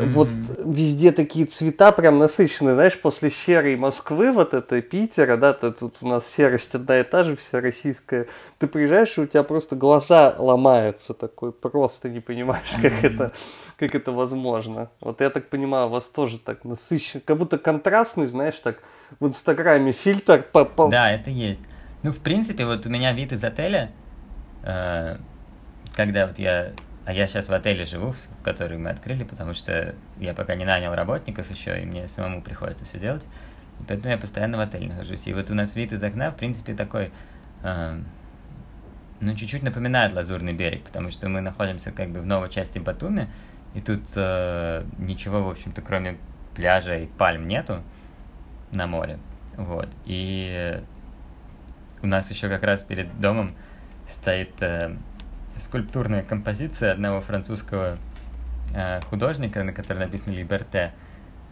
[0.00, 0.08] Mm-hmm.
[0.10, 0.28] Вот
[0.64, 5.96] везде такие цвета прям насыщенные, знаешь, после серой Москвы, вот это Питера, да, то тут
[6.00, 8.26] у нас серость одна и та же, вся российская.
[8.58, 13.14] Ты приезжаешь, и у тебя просто глаза ломаются такой, просто не понимаешь, как mm-hmm.
[13.14, 13.32] это,
[13.76, 14.90] как это возможно.
[15.00, 18.78] Вот я так понимаю, у вас тоже так насыщен, как будто контрастный, знаешь, так
[19.18, 20.64] в Инстаграме фильтр по...
[20.64, 20.88] по...
[20.88, 21.60] Да, это есть.
[22.02, 23.90] Ну, в принципе, вот у меня вид из отеля,
[24.62, 25.18] э,
[25.94, 26.72] когда вот я
[27.10, 30.64] а я сейчас в отеле живу, в который мы открыли, потому что я пока не
[30.64, 33.26] нанял работников еще, и мне самому приходится все делать.
[33.80, 35.26] И поэтому я постоянно в отеле нахожусь.
[35.26, 37.10] И вот у нас вид из окна, в принципе, такой,
[37.64, 38.00] э,
[39.18, 43.28] ну, чуть-чуть напоминает Лазурный берег, потому что мы находимся как бы в новой части Батуми,
[43.74, 46.16] и тут э, ничего, в общем-то, кроме
[46.54, 47.82] пляжа и пальм нету
[48.70, 49.18] на море.
[49.56, 49.88] Вот.
[50.04, 50.80] И
[52.02, 53.56] у нас еще как раз перед домом
[54.06, 54.94] стоит э,
[55.60, 57.98] скульптурная композиция одного французского
[58.74, 60.92] э, художника, на которой написано «Либерте»,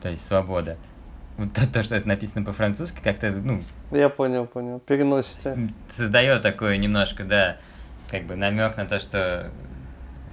[0.02, 0.76] то есть «свобода».
[1.36, 3.62] Вот то, то, что это написано по-французски, как-то, ну...
[3.92, 4.80] Я понял, понял.
[4.80, 5.56] Переносите.
[5.88, 7.58] Создает такое немножко, да,
[8.10, 9.52] как бы намек на то, что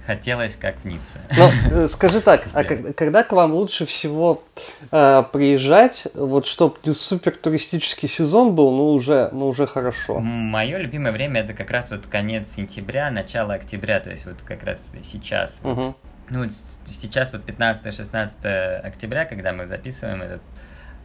[0.06, 1.20] хотелось как в Ницце.
[1.36, 4.42] Ну, э, скажи так, а когда к вам лучше всего
[4.90, 10.20] э, приезжать, вот чтобы не супер туристический сезон был, ну уже, ну уже хорошо.
[10.20, 14.62] Мое любимое время это как раз вот конец сентября, начало октября, то есть вот как
[14.62, 15.60] раз сейчас.
[15.62, 15.74] Угу.
[15.74, 15.96] Вот.
[16.30, 20.42] Ну вот сейчас вот 15-16 октября, когда мы записываем этот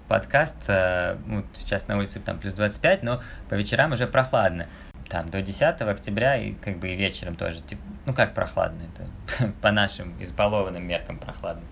[0.07, 4.67] подкаст, э, ну, сейчас на улице там плюс 25, но по вечерам уже прохладно
[5.11, 7.81] там до 10 октября и как бы и вечером тоже, типа,
[8.11, 11.63] ну как прохладно, это по нашим избалованным меркам прохладно.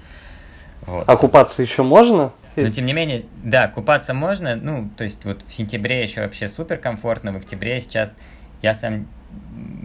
[0.81, 1.03] Вот.
[1.07, 2.31] А купаться еще можно?
[2.55, 6.49] Но тем не менее, да, купаться можно, ну, то есть вот в сентябре еще вообще
[6.49, 8.15] супер комфортно, в октябре сейчас
[8.61, 9.07] я сам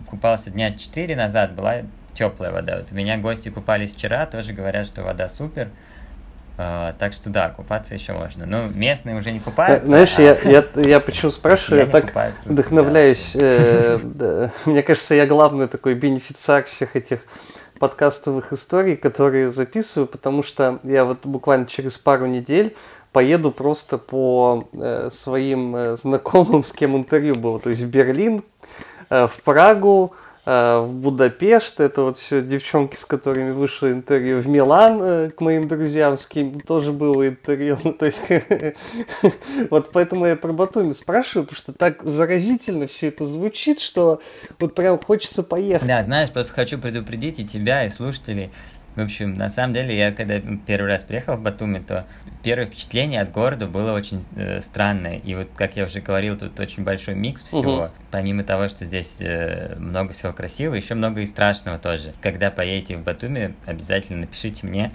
[0.08, 1.82] купался дня 4 назад, была
[2.14, 2.78] теплая вода.
[2.78, 5.70] Вот у меня гости купались вчера, тоже говорят, что вода супер.
[6.56, 8.46] Uh, так что да, купаться еще можно.
[8.46, 9.88] Но местные уже не купаются.
[9.88, 10.22] Знаешь, а...
[10.22, 12.12] я, я, я почему спрашиваю, я, я так
[12.46, 13.32] вдохновляюсь.
[13.34, 14.52] Э, да.
[14.64, 17.20] Мне кажется, я главный такой бенефициар всех этих
[17.80, 22.76] подкастовых историй, которые записываю, потому что я вот буквально через пару недель
[23.12, 27.60] поеду просто по э, своим э, знакомым, с кем интервью было.
[27.60, 28.42] То есть в Берлин,
[29.10, 30.14] э, в Прагу,
[30.46, 34.40] в Будапешт, это вот все девчонки, с которыми вышло интервью.
[34.40, 38.22] В Милан, э, к моим друзьям, с кем тоже было интервью, ну, то есть,
[39.70, 44.20] вот поэтому я про Батуми спрашиваю, потому что так заразительно все это звучит, что
[44.58, 45.88] вот прям хочется поехать.
[45.88, 48.50] Да, знаешь, просто хочу предупредить и тебя, и слушателей,
[48.94, 52.06] в общем, на самом деле, я когда первый раз приехал в Батуми, то
[52.42, 55.18] первое впечатление от города было очень э, странное.
[55.18, 57.76] И вот, как я уже говорил, тут очень большой микс всего.
[57.76, 57.90] Угу.
[58.12, 62.14] Помимо того, что здесь э, много всего красивого, еще много и страшного тоже.
[62.22, 64.92] Когда поедете в Батуми, обязательно напишите мне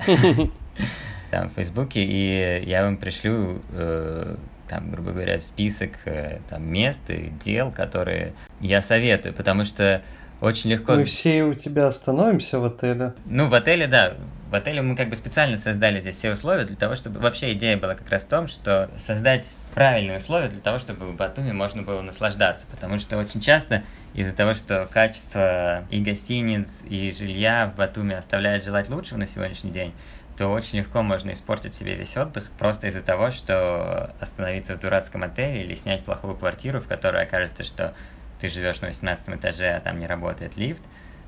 [1.32, 4.36] там в Фейсбуке, и я вам пришлю э,
[4.70, 10.02] там, грубо говоря, список э, там, мест и дел, которые я советую, потому что
[10.42, 10.94] очень легко...
[10.94, 13.14] Мы все у тебя остановимся в отеле.
[13.26, 14.14] Ну, в отеле, да.
[14.50, 17.20] В отеле мы как бы специально создали здесь все условия для того, чтобы...
[17.20, 21.16] Вообще идея была как раз в том, что создать правильные условия для того, чтобы в
[21.16, 22.68] Батуми можно было наслаждаться.
[22.72, 23.84] Потому что очень часто
[24.14, 29.72] из-за того, что качество и гостиниц, и жилья в Батуми оставляет желать лучшего на сегодняшний
[29.72, 29.94] день,
[30.38, 35.24] то очень легко можно испортить себе весь отдых просто из-за того, что остановиться в дурацком
[35.24, 37.94] отеле или снять плохую квартиру, в которой окажется, что
[38.40, 40.84] ты живешь на 18 этаже, а там не работает лифт,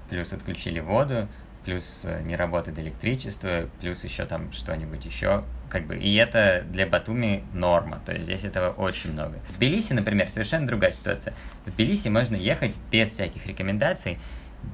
[0.09, 1.27] плюс отключили воду,
[1.65, 5.43] плюс э, не работает электричество, плюс еще там что-нибудь еще.
[5.69, 9.39] Как бы, и это для Батуми норма, то есть здесь этого очень много.
[9.49, 11.33] В Тбилиси, например, совершенно другая ситуация.
[11.65, 14.19] В Тбилиси можно ехать без всяких рекомендаций,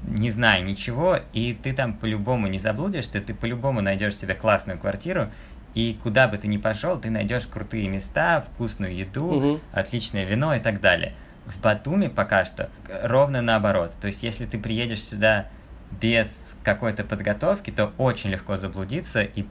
[0.05, 5.31] не зная ничего, и ты там по-любому не заблудишься, ты по-любому найдешь себе классную квартиру,
[5.75, 9.59] и куда бы ты ни пошел, ты найдешь крутые места, вкусную еду, угу.
[9.71, 11.13] отличное вино и так далее.
[11.47, 12.69] В Батуми пока что
[13.03, 13.95] ровно наоборот.
[13.99, 15.47] То есть, если ты приедешь сюда
[15.91, 19.45] без какой-то подготовки, то очень легко заблудиться и,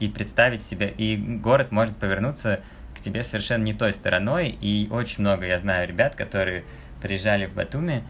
[0.00, 2.60] и представить себе, и город может повернуться
[2.96, 6.64] к тебе совершенно не той стороной, и очень много я знаю ребят, которые
[7.00, 8.02] приезжали в Батуми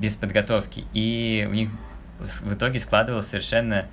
[0.00, 1.70] без подготовки, и у них
[2.18, 3.86] в итоге складывалось совершенно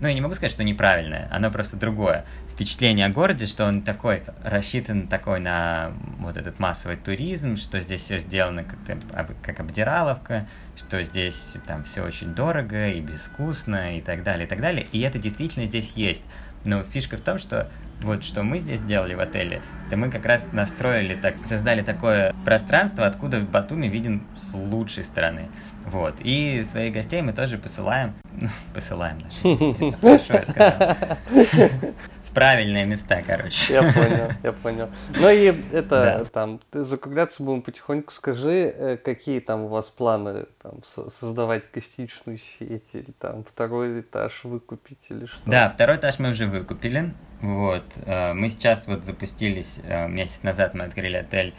[0.00, 2.26] ну, я не могу сказать, что неправильное, оно просто другое.
[2.52, 8.02] Впечатление о городе, что он такой, рассчитан такой на вот этот массовый туризм, что здесь
[8.02, 8.98] все сделано как,
[9.42, 14.60] как обдираловка, что здесь там все очень дорого и безвкусно и так далее, и так
[14.60, 14.86] далее.
[14.92, 16.24] И это действительно здесь есть.
[16.64, 17.70] Но фишка в том, что
[18.02, 22.34] вот что мы здесь сделали в отеле, это мы как раз настроили, так, создали такое
[22.44, 25.48] пространство, откуда Батуми виден с лучшей стороны.
[25.86, 26.16] Вот.
[26.20, 30.96] И своих гостей мы тоже посылаем, ну, посылаем даже, хорошо я сказал,
[32.36, 33.72] правильные места, короче.
[33.72, 34.90] Я понял, я понял.
[35.18, 36.24] Ну и это, да.
[36.26, 38.12] там, закругляться будем потихоньку.
[38.12, 44.44] Скажи, э, какие там у вас планы, там, создавать гостиничную сеть, или там второй этаж
[44.44, 45.38] выкупить, или что?
[45.46, 47.14] Да, второй этаж мы уже выкупили.
[47.40, 47.84] Вот.
[48.04, 51.54] Э, мы сейчас вот запустились, э, месяц назад мы открыли отель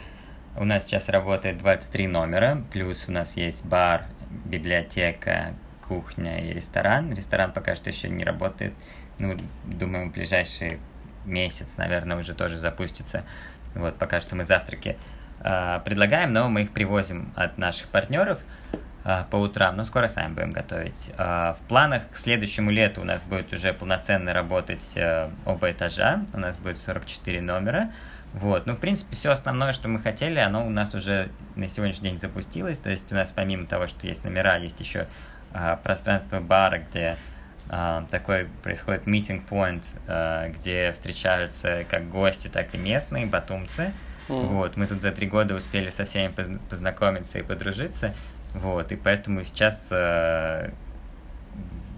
[0.56, 4.06] у нас сейчас работает 23 номера, плюс у нас есть бар
[4.44, 5.54] библиотека,
[5.86, 7.12] кухня и ресторан.
[7.12, 8.74] Ресторан пока что еще не работает.
[9.18, 10.78] Ну, думаю, в ближайшие
[11.24, 13.24] месяц, наверное, уже тоже запустится.
[13.74, 14.96] Вот, пока что мы завтраки
[15.40, 18.40] э, предлагаем, но мы их привозим от наших партнеров
[19.04, 21.10] э, по утрам, но скоро сами будем готовить.
[21.18, 26.24] Э, в планах к следующему лету у нас будет уже полноценно работать э, оба этажа,
[26.32, 27.92] у нас будет 44 номера.
[28.34, 32.10] Вот, ну, в принципе, все основное, что мы хотели, оно у нас уже на сегодняшний
[32.10, 35.08] день запустилось, то есть у нас помимо того, что есть номера, есть еще
[35.52, 37.16] э, пространство бара, где
[38.10, 43.92] такой происходит meeting point, э, где встречаются как гости, так и местные батумцы.
[44.28, 44.46] Mm.
[44.46, 46.32] Вот, мы тут за три года успели со всеми
[46.68, 48.14] познакомиться и подружиться,
[48.54, 50.70] вот, и поэтому сейчас э,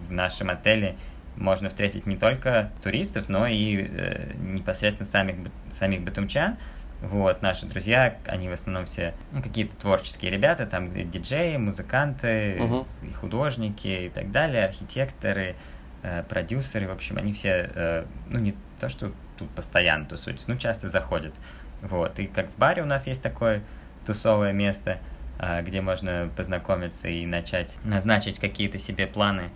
[0.08, 0.96] в нашем отеле
[1.36, 5.36] можно встретить не только туристов, но и э, непосредственно самих,
[5.72, 6.56] самих батумчан.
[7.02, 12.86] Вот, наши друзья, они в основном все ну, какие-то творческие ребята, там диджеи, музыканты, uh-huh.
[13.02, 15.56] и художники и так далее, архитекторы,
[16.02, 20.56] э, продюсеры, в общем, они все, э, ну, не то, что тут постоянно тусуются, ну,
[20.56, 21.34] часто заходят.
[21.80, 23.62] Вот, и как в баре у нас есть такое
[24.04, 24.98] тусовое место,
[25.38, 29.50] э, где можно познакомиться и начать назначить какие-то себе планы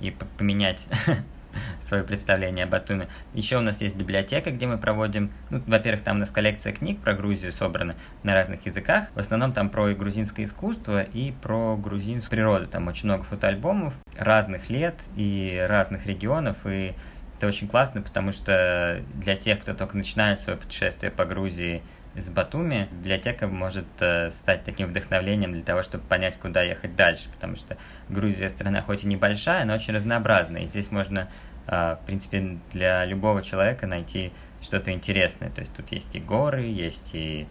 [0.00, 0.86] и поменять
[1.80, 3.08] свое представление о Батуме.
[3.34, 7.00] Еще у нас есть библиотека, где мы проводим, ну, во-первых, там у нас коллекция книг
[7.00, 9.10] про Грузию собрана на разных языках.
[9.14, 12.66] В основном там про грузинское искусство и про грузинскую природу.
[12.66, 16.94] Там очень много фотоальбомов разных лет и разных регионов, и
[17.36, 21.82] это очень классно, потому что для тех, кто только начинает свое путешествие по Грузии,
[22.14, 27.28] из Батуми, библиотека может э, стать таким вдохновлением для того, чтобы понять, куда ехать дальше,
[27.32, 27.76] потому что
[28.08, 31.28] Грузия страна хоть и небольшая, но очень разнообразная, и здесь можно,
[31.66, 36.62] э, в принципе, для любого человека найти что-то интересное, то есть тут есть и горы,
[36.62, 37.46] есть и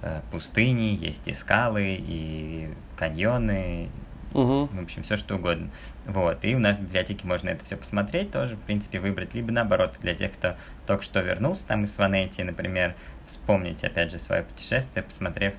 [0.00, 3.90] э, пустыни, есть и скалы, и каньоны,
[4.34, 4.70] Угу.
[4.72, 5.70] В общем, все что угодно.
[6.06, 6.44] Вот.
[6.44, 9.34] И у нас в библиотеке можно это все посмотреть тоже, в принципе, выбрать.
[9.34, 12.94] Либо наоборот, для тех, кто только что вернулся там из Сванетии, например,
[13.26, 15.54] вспомнить, опять же, свое путешествие, посмотрев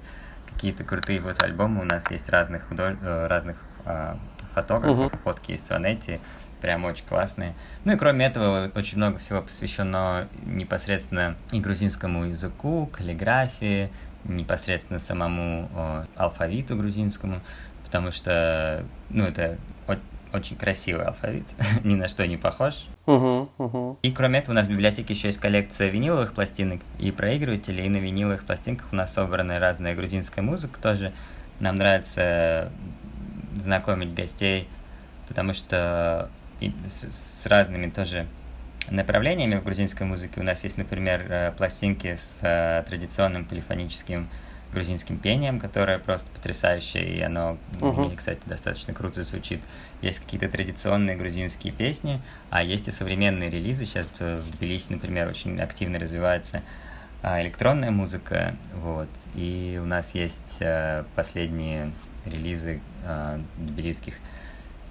[0.53, 1.81] какие-то крутые вот альбомы.
[1.81, 2.95] У нас есть разных, худож...
[3.01, 4.15] Э, разных э,
[4.53, 5.17] фотографов, угу.
[5.23, 6.19] фотки из Сванетии,
[6.61, 7.55] прям очень классные.
[7.85, 13.91] Ну и кроме этого, очень много всего посвящено непосредственно и грузинскому языку, каллиграфии,
[14.25, 17.41] непосредственно самому э, алфавиту грузинскому
[17.93, 19.59] потому что, ну, это
[20.33, 21.47] очень красивый алфавит,
[21.83, 22.85] ни на что не похож.
[23.05, 23.97] Uh-huh, uh-huh.
[24.01, 27.89] И кроме этого у нас в библиотеке еще есть коллекция виниловых пластинок и проигрывателей, и
[27.89, 31.13] на виниловых пластинках у нас собрана разная грузинская музыка тоже.
[31.59, 32.71] Нам нравится
[33.55, 34.67] знакомить гостей,
[35.27, 36.29] потому что
[36.59, 38.27] и с, с разными тоже
[38.89, 40.39] направлениями в грузинской музыке.
[40.39, 44.29] У нас есть, например, э, пластинки с э, традиционным полифоническим
[44.73, 48.07] грузинским пением, которое просто потрясающее, и оно, uh-huh.
[48.07, 49.61] мне, кстати, достаточно круто звучит.
[50.01, 53.85] Есть какие-то традиционные грузинские песни, а есть и современные релизы.
[53.85, 56.61] Сейчас в Тбилиси, например, очень активно развивается
[57.21, 59.07] а, электронная музыка, вот.
[59.33, 61.91] И у нас есть а, последние
[62.25, 64.15] релизы а, тбилисских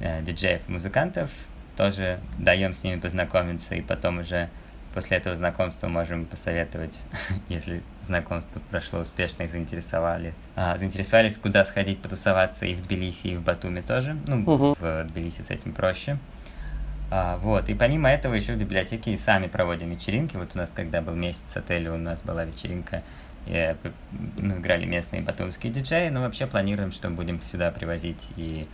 [0.00, 1.30] диджеев-музыкантов,
[1.76, 4.48] тоже даем с ними познакомиться, и потом уже
[4.94, 7.02] После этого знакомства можем посоветовать,
[7.48, 10.34] если знакомство прошло успешно и заинтересовали.
[10.54, 14.16] А, заинтересовались, куда сходить потусоваться и в Тбилиси, и в Батуми тоже.
[14.26, 14.76] Ну, угу.
[14.78, 16.18] в Тбилиси с этим проще.
[17.10, 20.36] А, вот, и помимо этого еще в библиотеке и сами проводим вечеринки.
[20.36, 23.02] Вот у нас, когда был месяц отеля, у нас была вечеринка,
[23.46, 23.74] и,
[24.38, 28.68] ну, играли местные батумские диджеи, но вообще планируем, что будем сюда привозить и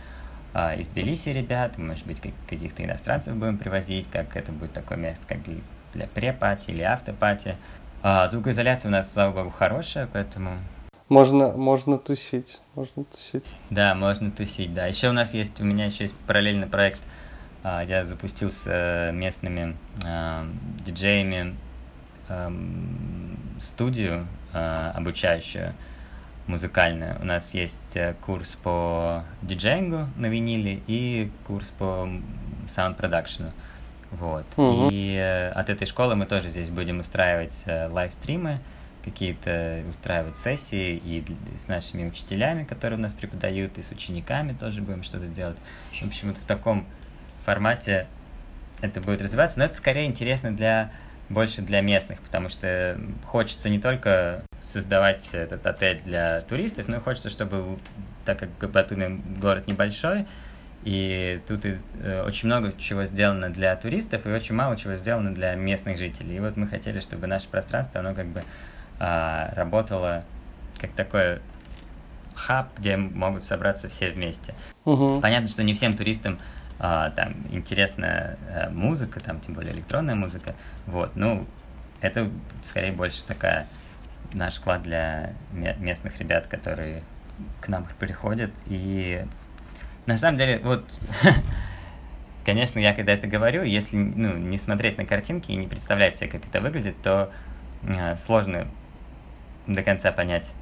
[0.53, 5.27] а, из Тбилиси ребят, может быть, каких-то иностранцев будем привозить, как это будет такое место,
[5.27, 5.39] как
[5.93, 7.55] для пре-пати или автопати.
[8.01, 10.59] А, звукоизоляция у нас, слава богу, хорошая, поэтому...
[11.09, 13.45] Можно, можно тусить, можно тусить.
[13.69, 14.85] Да, можно тусить, да.
[14.85, 17.01] Еще у нас есть, у меня еще есть параллельный проект,
[17.63, 19.75] а, я запустил с э, местными
[20.05, 20.47] а,
[20.85, 21.55] диджеями
[22.29, 22.53] а,
[23.59, 25.73] студию а, обучающую
[26.49, 27.17] музыкальную.
[27.21, 32.09] У нас есть э, курс по диджеингу на виниле и курс по
[32.67, 33.51] саунд-продакшену.
[34.11, 34.45] Вот.
[34.57, 34.89] Угу.
[34.91, 38.59] И э, от этой школы мы тоже здесь будем устраивать э, лайвстримы,
[39.03, 41.23] какие-то устраивать сессии и
[41.57, 45.57] с нашими учителями, которые у нас преподают, и с учениками тоже будем что-то делать.
[45.91, 46.85] В общем, вот в таком
[47.45, 48.07] формате
[48.81, 50.91] это будет развиваться, но это скорее интересно для
[51.29, 56.99] больше для местных, потому что хочется не только создавать этот отель для туристов, но и
[56.99, 57.77] хочется, чтобы,
[58.25, 60.25] так как Батуми город небольшой,
[60.83, 65.33] и тут и, э, очень много чего сделано для туристов и очень мало чего сделано
[65.33, 66.37] для местных жителей.
[66.37, 68.43] И вот мы хотели, чтобы наше пространство, оно как бы
[68.99, 70.23] э, работало
[70.79, 71.39] как такой
[72.33, 74.55] хаб, где могут собраться все вместе.
[74.85, 75.19] Угу.
[75.21, 76.39] Понятно, что не всем туристам
[76.79, 80.55] э, там интересна э, музыка, там тем более электронная музыка.
[80.85, 81.45] Вот, ну
[81.99, 82.29] это
[82.63, 83.67] скорее больше такая
[84.33, 87.03] наш вклад для местных ребят, которые
[87.61, 88.51] к нам приходят.
[88.67, 89.25] И
[90.09, 90.99] на самом деле, вот,
[92.45, 96.29] конечно, я когда это говорю, если ну, не смотреть на картинки и не представлять себе,
[96.29, 97.31] как это выглядит, то
[97.83, 98.67] э, сложно
[99.67, 100.55] до конца понять,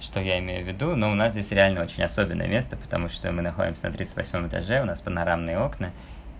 [0.00, 3.32] что я имею в виду, но у нас здесь реально очень особенное место, потому что
[3.32, 5.90] мы находимся на 38 этаже, у нас панорамные окна,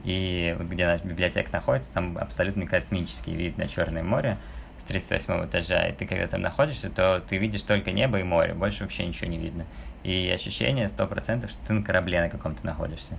[0.04, 4.38] и вот где наша библиотека находится, там абсолютно космический вид на Черное море
[4.86, 8.54] с 38 этажа, и ты когда там находишься, то ты видишь только небо и море,
[8.54, 9.66] больше вообще ничего не видно.
[10.04, 13.18] И ощущение 100%, что ты на корабле на каком-то находишься.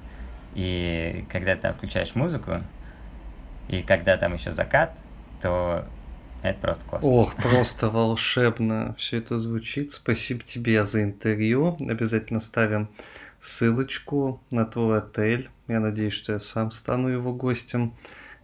[0.55, 2.63] И когда там включаешь музыку,
[3.67, 4.97] и когда там еще закат,
[5.41, 5.85] то
[6.41, 7.05] это просто космос.
[7.05, 9.91] Ох, просто волшебно все это звучит.
[9.91, 11.75] Спасибо тебе за интервью.
[11.81, 12.89] Обязательно ставим
[13.41, 15.49] ссылочку на твой отель.
[15.67, 17.93] Я надеюсь, что я сам стану его гостем,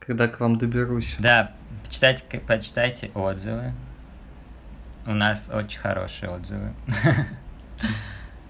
[0.05, 1.15] когда к вам доберусь.
[1.19, 1.51] Да,
[1.85, 3.73] почитайте, почитайте отзывы.
[5.05, 6.73] У нас очень хорошие отзывы.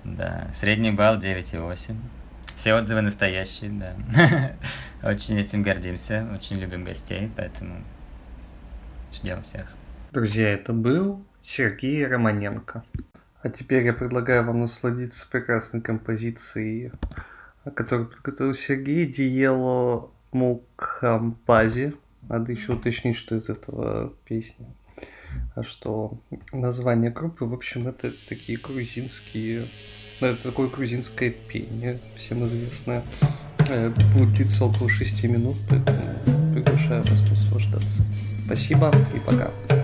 [0.04, 1.96] Да, средний балл 9,8.
[2.56, 4.56] Все отзывы настоящие, да.
[5.10, 7.78] Очень этим гордимся, очень любим гостей, поэтому
[9.14, 9.72] Ждем всех.
[10.12, 12.84] Друзья, это был Сергей Романенко.
[13.44, 16.92] А теперь я предлагаю вам насладиться прекрасной композицией,
[17.76, 21.94] которую подготовил Сергей Диело Мукхампази.
[22.30, 24.66] Надо еще уточнить, что из этого песни.
[25.56, 26.20] А что
[26.52, 29.64] название группы, в общем, это такие грузинские...
[30.22, 33.04] Ну, это такое грузинское пение, всем известное.
[33.70, 38.04] Э, будет длиться около 6 минут, поэтому приглашаю вас наслаждаться.
[38.46, 39.83] Спасибо и пока.